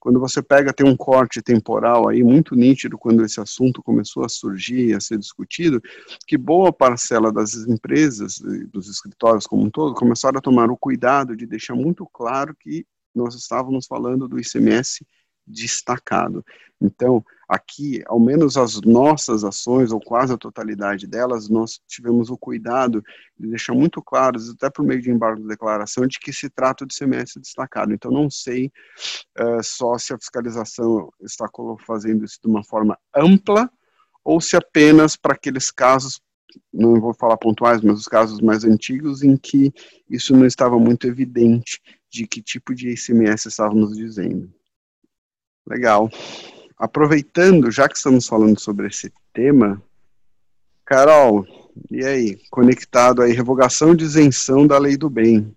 quando 0.00 0.18
você 0.18 0.42
pega, 0.42 0.72
tem 0.72 0.86
um 0.86 0.96
corte 0.96 1.42
temporal 1.42 2.08
aí 2.08 2.24
muito 2.24 2.56
nítido 2.56 2.96
quando 2.96 3.22
esse 3.22 3.38
assunto 3.38 3.82
começou 3.82 4.24
a 4.24 4.28
surgir, 4.28 4.94
a 4.94 5.00
ser 5.00 5.18
discutido, 5.18 5.82
que 6.26 6.38
boa 6.38 6.72
parcela 6.72 7.30
das 7.30 7.54
empresas, 7.54 8.40
dos 8.72 8.88
escritórios 8.88 9.46
como 9.46 9.64
um 9.64 9.70
todo, 9.70 9.94
começaram 9.94 10.38
a 10.38 10.42
tomar 10.42 10.70
o 10.70 10.76
cuidado 10.76 11.36
de 11.36 11.44
deixar 11.44 11.74
muito 11.74 12.08
claro 12.10 12.56
que 12.58 12.86
nós 13.14 13.34
estávamos 13.34 13.86
falando 13.86 14.26
do 14.26 14.40
ICMS 14.40 15.04
destacado. 15.46 16.44
Então, 16.80 17.24
aqui, 17.48 18.02
ao 18.06 18.18
menos 18.18 18.56
as 18.56 18.80
nossas 18.80 19.44
ações, 19.44 19.92
ou 19.92 20.00
quase 20.00 20.32
a 20.32 20.38
totalidade 20.38 21.06
delas, 21.06 21.48
nós 21.48 21.80
tivemos 21.86 22.30
o 22.30 22.38
cuidado 22.38 23.04
de 23.38 23.48
deixar 23.48 23.74
muito 23.74 24.00
claros, 24.00 24.48
até 24.50 24.70
por 24.70 24.84
meio 24.84 25.02
de 25.02 25.10
embargo 25.10 25.42
de 25.42 25.48
declaração, 25.48 26.06
de 26.06 26.18
que 26.18 26.32
se 26.32 26.48
trata 26.48 26.86
de 26.86 26.94
semestre 26.94 27.40
destacado. 27.40 27.92
Então, 27.92 28.10
não 28.10 28.30
sei 28.30 28.72
uh, 29.38 29.62
só 29.62 29.98
se 29.98 30.14
a 30.14 30.18
fiscalização 30.18 31.12
está 31.20 31.46
fazendo 31.86 32.24
isso 32.24 32.38
de 32.42 32.48
uma 32.48 32.64
forma 32.64 32.98
ampla, 33.14 33.70
ou 34.24 34.40
se 34.40 34.56
apenas 34.56 35.16
para 35.16 35.34
aqueles 35.34 35.70
casos 35.70 36.20
não 36.72 37.00
vou 37.00 37.14
falar 37.14 37.36
pontuais, 37.36 37.80
mas 37.80 37.98
os 37.98 38.06
casos 38.06 38.40
mais 38.40 38.64
antigos 38.64 39.22
em 39.22 39.36
que 39.36 39.72
isso 40.08 40.34
não 40.34 40.46
estava 40.46 40.78
muito 40.78 41.06
evidente 41.06 41.80
de 42.10 42.26
que 42.26 42.42
tipo 42.42 42.74
de 42.74 42.90
ICMS 42.90 43.48
estávamos 43.48 43.96
dizendo. 43.96 44.52
Legal. 45.70 46.10
Aproveitando, 46.76 47.70
já 47.70 47.88
que 47.88 47.96
estamos 47.96 48.26
falando 48.26 48.58
sobre 48.58 48.88
esse 48.88 49.12
tema, 49.32 49.80
Carol, 50.84 51.46
e 51.88 52.04
aí, 52.04 52.40
conectado 52.50 53.22
aí, 53.22 53.32
revogação 53.32 53.94
de 53.94 54.02
isenção 54.02 54.66
da 54.66 54.76
lei 54.76 54.96
do 54.96 55.08
bem, 55.08 55.54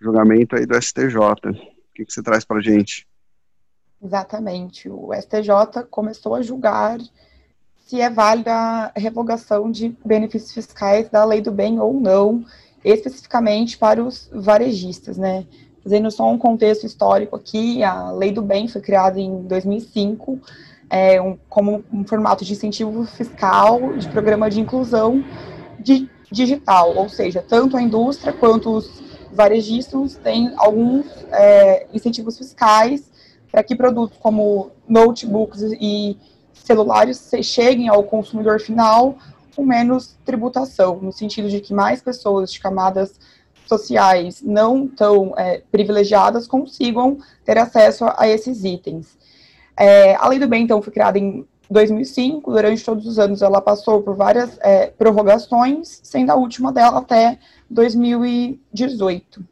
julgamento 0.00 0.56
aí 0.56 0.66
do 0.66 0.74
STJ, 0.74 1.16
o 1.16 1.52
que, 1.94 2.04
que 2.04 2.12
você 2.12 2.20
traz 2.20 2.44
para 2.44 2.60
gente? 2.60 3.06
Exatamente, 4.02 4.88
o 4.88 5.14
STJ 5.14 5.84
começou 5.88 6.34
a 6.34 6.42
julgar 6.42 6.98
se 7.86 8.00
é 8.00 8.10
válida 8.10 8.52
a 8.52 8.92
revogação 8.96 9.70
de 9.70 9.96
benefícios 10.04 10.52
fiscais 10.52 11.08
da 11.08 11.24
lei 11.24 11.40
do 11.40 11.52
bem 11.52 11.78
ou 11.78 12.00
não, 12.00 12.44
especificamente 12.84 13.78
para 13.78 14.02
os 14.02 14.28
varejistas, 14.32 15.16
né? 15.16 15.46
Fazendo 15.84 16.10
só 16.10 16.28
um 16.30 16.38
contexto 16.38 16.86
histórico 16.86 17.36
aqui, 17.36 17.84
a 17.84 18.10
Lei 18.10 18.32
do 18.32 18.40
Bem 18.40 18.66
foi 18.66 18.80
criada 18.80 19.20
em 19.20 19.42
2005 19.42 20.40
é, 20.88 21.20
um, 21.20 21.36
como 21.48 21.84
um 21.92 22.06
formato 22.06 22.42
de 22.42 22.54
incentivo 22.54 23.04
fiscal 23.04 23.92
de 23.98 24.08
programa 24.08 24.48
de 24.48 24.60
inclusão 24.60 25.22
de, 25.78 26.08
digital, 26.30 26.96
ou 26.96 27.08
seja, 27.08 27.44
tanto 27.46 27.76
a 27.76 27.82
indústria 27.82 28.32
quanto 28.32 28.70
os 28.70 29.02
varejistas 29.32 30.16
têm 30.16 30.52
alguns 30.56 31.04
é, 31.30 31.86
incentivos 31.92 32.38
fiscais 32.38 33.10
para 33.50 33.62
que 33.62 33.76
produtos 33.76 34.16
como 34.18 34.70
notebooks 34.88 35.60
e 35.80 36.16
celulares 36.52 37.30
cheguem 37.42 37.88
ao 37.88 38.02
consumidor 38.04 38.60
final 38.60 39.16
com 39.54 39.64
menos 39.64 40.16
tributação, 40.24 40.98
no 41.00 41.12
sentido 41.12 41.48
de 41.48 41.60
que 41.60 41.74
mais 41.74 42.00
pessoas 42.00 42.50
de 42.50 42.58
camadas 42.58 43.18
sociais 43.66 44.42
não 44.42 44.86
tão 44.86 45.34
é, 45.36 45.62
privilegiadas 45.70 46.46
consigam 46.46 47.18
ter 47.44 47.58
acesso 47.58 48.04
a, 48.04 48.14
a 48.18 48.28
esses 48.28 48.64
itens. 48.64 49.16
É, 49.76 50.14
a 50.16 50.28
Lei 50.28 50.38
do 50.38 50.46
Bem, 50.46 50.64
então, 50.64 50.80
foi 50.80 50.92
criada 50.92 51.18
em 51.18 51.46
2005, 51.70 52.52
durante 52.52 52.84
todos 52.84 53.06
os 53.06 53.18
anos 53.18 53.42
ela 53.42 53.60
passou 53.60 54.02
por 54.02 54.14
várias 54.14 54.58
é, 54.60 54.86
prorrogações, 54.86 56.00
sendo 56.02 56.30
a 56.30 56.34
última 56.34 56.72
dela 56.72 56.98
até 56.98 57.38
2018. 57.70 59.44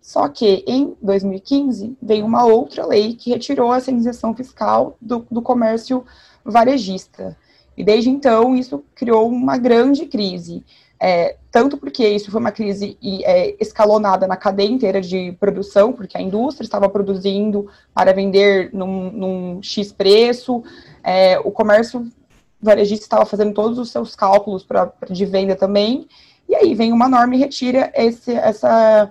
Só 0.00 0.28
que 0.28 0.62
em 0.66 0.96
2015 1.02 1.96
veio 2.00 2.24
uma 2.24 2.44
outra 2.44 2.86
lei 2.86 3.14
que 3.14 3.30
retirou 3.30 3.74
essa 3.74 3.90
isenção 3.90 4.34
fiscal 4.34 4.96
do, 5.00 5.26
do 5.30 5.42
comércio 5.42 6.04
varejista. 6.44 7.36
E 7.76 7.82
desde 7.82 8.08
então 8.08 8.54
isso 8.54 8.84
criou 8.94 9.28
uma 9.28 9.58
grande 9.58 10.06
crise. 10.06 10.64
É, 10.98 11.36
tanto 11.56 11.78
porque 11.78 12.06
isso 12.06 12.30
foi 12.30 12.38
uma 12.38 12.52
crise 12.52 12.98
é, 13.24 13.56
escalonada 13.58 14.26
na 14.26 14.36
cadeia 14.36 14.68
inteira 14.68 15.00
de 15.00 15.32
produção, 15.40 15.90
porque 15.90 16.14
a 16.14 16.20
indústria 16.20 16.66
estava 16.66 16.86
produzindo 16.86 17.66
para 17.94 18.12
vender 18.12 18.68
num, 18.74 19.10
num 19.10 19.62
X 19.62 19.90
preço, 19.90 20.62
é, 21.02 21.38
o 21.38 21.50
comércio 21.50 22.12
varejista 22.60 23.06
estava 23.06 23.24
fazendo 23.24 23.54
todos 23.54 23.78
os 23.78 23.90
seus 23.90 24.14
cálculos 24.14 24.64
pra, 24.64 24.92
de 25.08 25.24
venda 25.24 25.56
também, 25.56 26.06
e 26.46 26.54
aí 26.54 26.74
vem 26.74 26.92
uma 26.92 27.08
norma 27.08 27.34
e 27.34 27.38
retira 27.38 27.90
esse, 27.94 28.32
essa, 28.32 29.10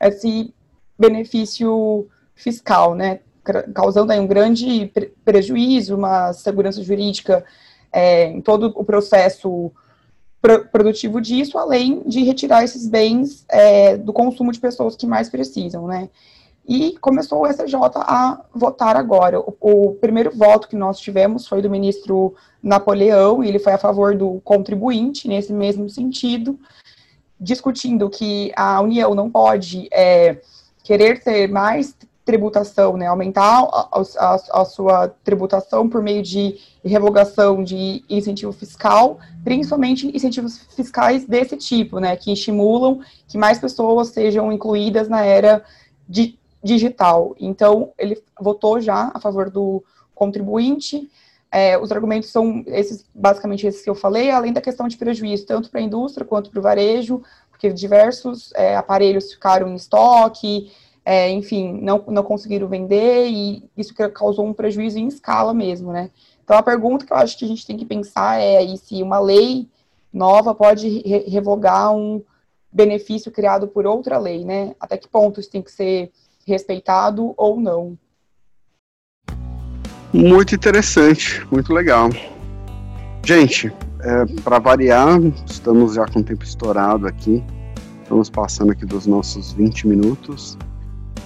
esse 0.00 0.54
benefício 0.98 2.08
fiscal, 2.34 2.94
né, 2.94 3.20
causando 3.74 4.12
aí 4.12 4.18
um 4.18 4.26
grande 4.26 4.90
prejuízo, 5.22 5.94
uma 5.94 6.32
segurança 6.32 6.82
jurídica 6.82 7.44
é, 7.92 8.28
em 8.28 8.40
todo 8.40 8.72
o 8.76 8.82
processo 8.82 9.70
produtivo 10.70 11.20
disso, 11.20 11.56
além 11.56 12.02
de 12.04 12.22
retirar 12.24 12.64
esses 12.64 12.88
bens 12.88 13.44
é, 13.48 13.96
do 13.96 14.12
consumo 14.12 14.50
de 14.50 14.58
pessoas 14.58 14.96
que 14.96 15.06
mais 15.06 15.28
precisam, 15.28 15.86
né? 15.86 16.08
E 16.66 16.96
começou 17.00 17.42
o 17.42 17.46
SJ 17.46 17.74
a 17.96 18.40
votar 18.54 18.96
agora. 18.96 19.40
O, 19.40 19.54
o, 19.60 19.94
primeiro 19.94 20.30
voto 20.36 20.68
que 20.68 20.76
nós 20.76 20.98
tivemos 21.00 21.46
foi 21.46 21.60
do 21.60 21.70
ministro 21.70 22.34
Napoleão, 22.62 23.42
e 23.42 23.48
ele 23.48 23.58
foi 23.58 23.72
a 23.72 23.78
favor 23.78 24.16
do 24.16 24.40
contribuinte, 24.44 25.26
nesse 25.26 25.52
mesmo 25.52 25.88
sentido, 25.88 26.58
discutindo 27.40 28.08
que 28.08 28.52
a 28.54 28.80
União 28.80 29.14
não 29.14 29.28
pode 29.28 29.88
é, 29.92 30.40
querer 30.84 31.22
ter 31.22 31.48
mais 31.48 31.96
tributação, 32.24 32.96
né? 32.96 33.06
Aumentar 33.06 33.62
a, 33.62 34.02
a, 34.18 34.60
a, 34.60 34.64
sua 34.64 35.08
tributação 35.08 35.88
por 35.88 36.02
meio 36.02 36.22
de 36.22 36.56
revogação 36.84 37.62
de 37.64 38.04
incentivo 38.08 38.52
fiscal, 38.52 39.18
principalmente 39.42 40.14
incentivos 40.14 40.58
fiscais 40.74 41.26
desse 41.26 41.56
tipo, 41.56 41.98
né? 41.98 42.16
Que 42.16 42.32
estimulam 42.32 43.00
que 43.26 43.36
mais 43.36 43.58
pessoas 43.58 44.08
sejam 44.08 44.52
incluídas 44.52 45.08
na 45.08 45.24
era 45.24 45.64
de, 46.08 46.38
digital. 46.62 47.34
Então, 47.40 47.92
ele 47.98 48.22
votou 48.40 48.80
já 48.80 49.10
a 49.12 49.18
favor 49.18 49.50
do 49.50 49.82
contribuinte. 50.14 51.10
É, 51.50 51.76
os 51.76 51.90
argumentos 51.90 52.30
são 52.30 52.62
esses, 52.66 53.04
basicamente 53.14 53.66
esses 53.66 53.82
que 53.82 53.90
eu 53.90 53.94
falei, 53.94 54.30
além 54.30 54.52
da 54.52 54.60
questão 54.60 54.86
de 54.86 54.96
prejuízo, 54.96 55.44
tanto 55.44 55.70
para 55.70 55.80
a 55.80 55.84
indústria 55.84 56.26
quanto 56.26 56.50
para 56.50 56.60
o 56.60 56.62
varejo, 56.62 57.22
porque 57.50 57.70
diversos 57.70 58.52
é, 58.54 58.76
aparelhos 58.76 59.32
ficaram 59.32 59.68
em 59.68 59.74
estoque, 59.74 60.70
é, 61.04 61.30
enfim, 61.30 61.80
não, 61.80 62.04
não 62.08 62.22
conseguiram 62.22 62.68
vender 62.68 63.28
e 63.28 63.68
isso 63.76 63.92
causou 64.14 64.46
um 64.46 64.52
prejuízo 64.52 64.98
em 64.98 65.08
escala 65.08 65.52
mesmo, 65.52 65.92
né? 65.92 66.10
Então, 66.44 66.56
a 66.56 66.62
pergunta 66.62 67.04
que 67.04 67.12
eu 67.12 67.16
acho 67.16 67.36
que 67.38 67.44
a 67.44 67.48
gente 67.48 67.66
tem 67.66 67.76
que 67.76 67.84
pensar 67.84 68.40
é 68.40 68.58
aí 68.58 68.76
se 68.76 69.02
uma 69.02 69.18
lei 69.18 69.68
nova 70.12 70.54
pode 70.54 70.88
re 70.88 71.24
revogar 71.28 71.94
um 71.94 72.22
benefício 72.72 73.30
criado 73.30 73.66
por 73.66 73.86
outra 73.86 74.18
lei, 74.18 74.44
né? 74.44 74.74
Até 74.78 74.96
que 74.96 75.08
ponto 75.08 75.40
isso 75.40 75.50
tem 75.50 75.62
que 75.62 75.72
ser 75.72 76.12
respeitado 76.46 77.34
ou 77.36 77.60
não. 77.60 77.98
Muito 80.12 80.54
interessante, 80.54 81.44
muito 81.50 81.72
legal. 81.72 82.10
Gente, 83.24 83.72
é, 84.00 84.42
para 84.42 84.58
variar, 84.58 85.18
estamos 85.46 85.94
já 85.94 86.06
com 86.06 86.20
o 86.20 86.24
tempo 86.24 86.44
estourado 86.44 87.06
aqui. 87.06 87.42
Estamos 88.02 88.28
passando 88.28 88.72
aqui 88.72 88.84
dos 88.84 89.06
nossos 89.06 89.52
20 89.52 89.88
minutos. 89.88 90.58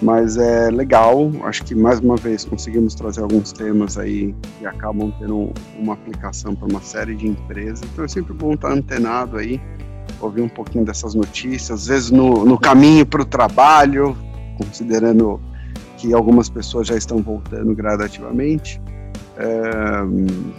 Mas 0.00 0.36
é 0.36 0.70
legal, 0.70 1.30
acho 1.44 1.64
que 1.64 1.74
mais 1.74 2.00
uma 2.00 2.16
vez 2.16 2.44
conseguimos 2.44 2.94
trazer 2.94 3.22
alguns 3.22 3.50
temas 3.52 3.96
aí 3.96 4.34
que 4.58 4.66
acabam 4.66 5.10
tendo 5.18 5.52
uma 5.78 5.94
aplicação 5.94 6.54
para 6.54 6.68
uma 6.68 6.82
série 6.82 7.14
de 7.14 7.26
empresas. 7.26 7.80
Então 7.92 8.04
é 8.04 8.08
sempre 8.08 8.34
bom 8.34 8.52
estar 8.52 8.72
antenado 8.72 9.38
aí, 9.38 9.60
ouvir 10.20 10.42
um 10.42 10.48
pouquinho 10.48 10.84
dessas 10.84 11.14
notícias, 11.14 11.70
às 11.80 11.86
vezes 11.86 12.10
no, 12.10 12.44
no 12.44 12.58
caminho 12.58 13.06
para 13.06 13.22
o 13.22 13.24
trabalho, 13.24 14.14
considerando 14.58 15.40
que 15.96 16.12
algumas 16.12 16.50
pessoas 16.50 16.88
já 16.88 16.96
estão 16.96 17.22
voltando 17.22 17.74
gradativamente. 17.74 18.80
É, 19.38 20.56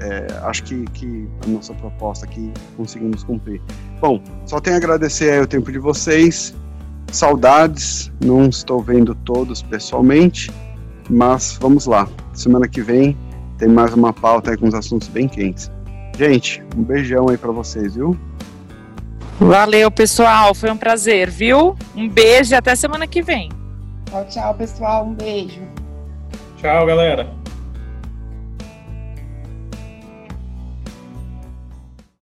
é, 0.00 0.26
acho 0.42 0.62
que, 0.64 0.84
que, 0.92 1.26
a 1.46 1.48
nossa 1.48 1.72
proposta 1.72 2.26
aqui 2.26 2.52
conseguimos 2.76 3.24
cumprir. 3.24 3.62
Bom, 3.98 4.20
só 4.44 4.60
tenho 4.60 4.76
a 4.76 4.78
agradecer 4.78 5.40
o 5.40 5.46
tempo 5.46 5.72
de 5.72 5.78
vocês 5.78 6.54
saudades, 7.14 8.12
não 8.22 8.48
estou 8.48 8.80
vendo 8.80 9.14
todos 9.14 9.62
pessoalmente, 9.62 10.50
mas 11.08 11.58
vamos 11.60 11.86
lá. 11.86 12.08
Semana 12.32 12.68
que 12.68 12.82
vem 12.82 13.16
tem 13.58 13.68
mais 13.68 13.94
uma 13.94 14.12
pauta 14.12 14.50
aí 14.50 14.56
com 14.56 14.66
os 14.66 14.74
assuntos 14.74 15.08
bem 15.08 15.28
quentes. 15.28 15.70
Gente, 16.16 16.62
um 16.76 16.82
beijão 16.82 17.28
aí 17.28 17.36
para 17.36 17.50
vocês, 17.50 17.94
viu? 17.94 18.16
Valeu, 19.38 19.90
pessoal. 19.90 20.54
Foi 20.54 20.70
um 20.70 20.76
prazer, 20.76 21.28
viu? 21.28 21.76
Um 21.94 22.08
beijo 22.08 22.52
e 22.52 22.56
até 22.56 22.74
semana 22.76 23.06
que 23.06 23.20
vem. 23.20 23.50
Tchau, 24.06 24.26
tchau, 24.28 24.54
pessoal. 24.54 25.04
Um 25.06 25.14
beijo. 25.14 25.60
Tchau, 26.56 26.86
galera. 26.86 27.43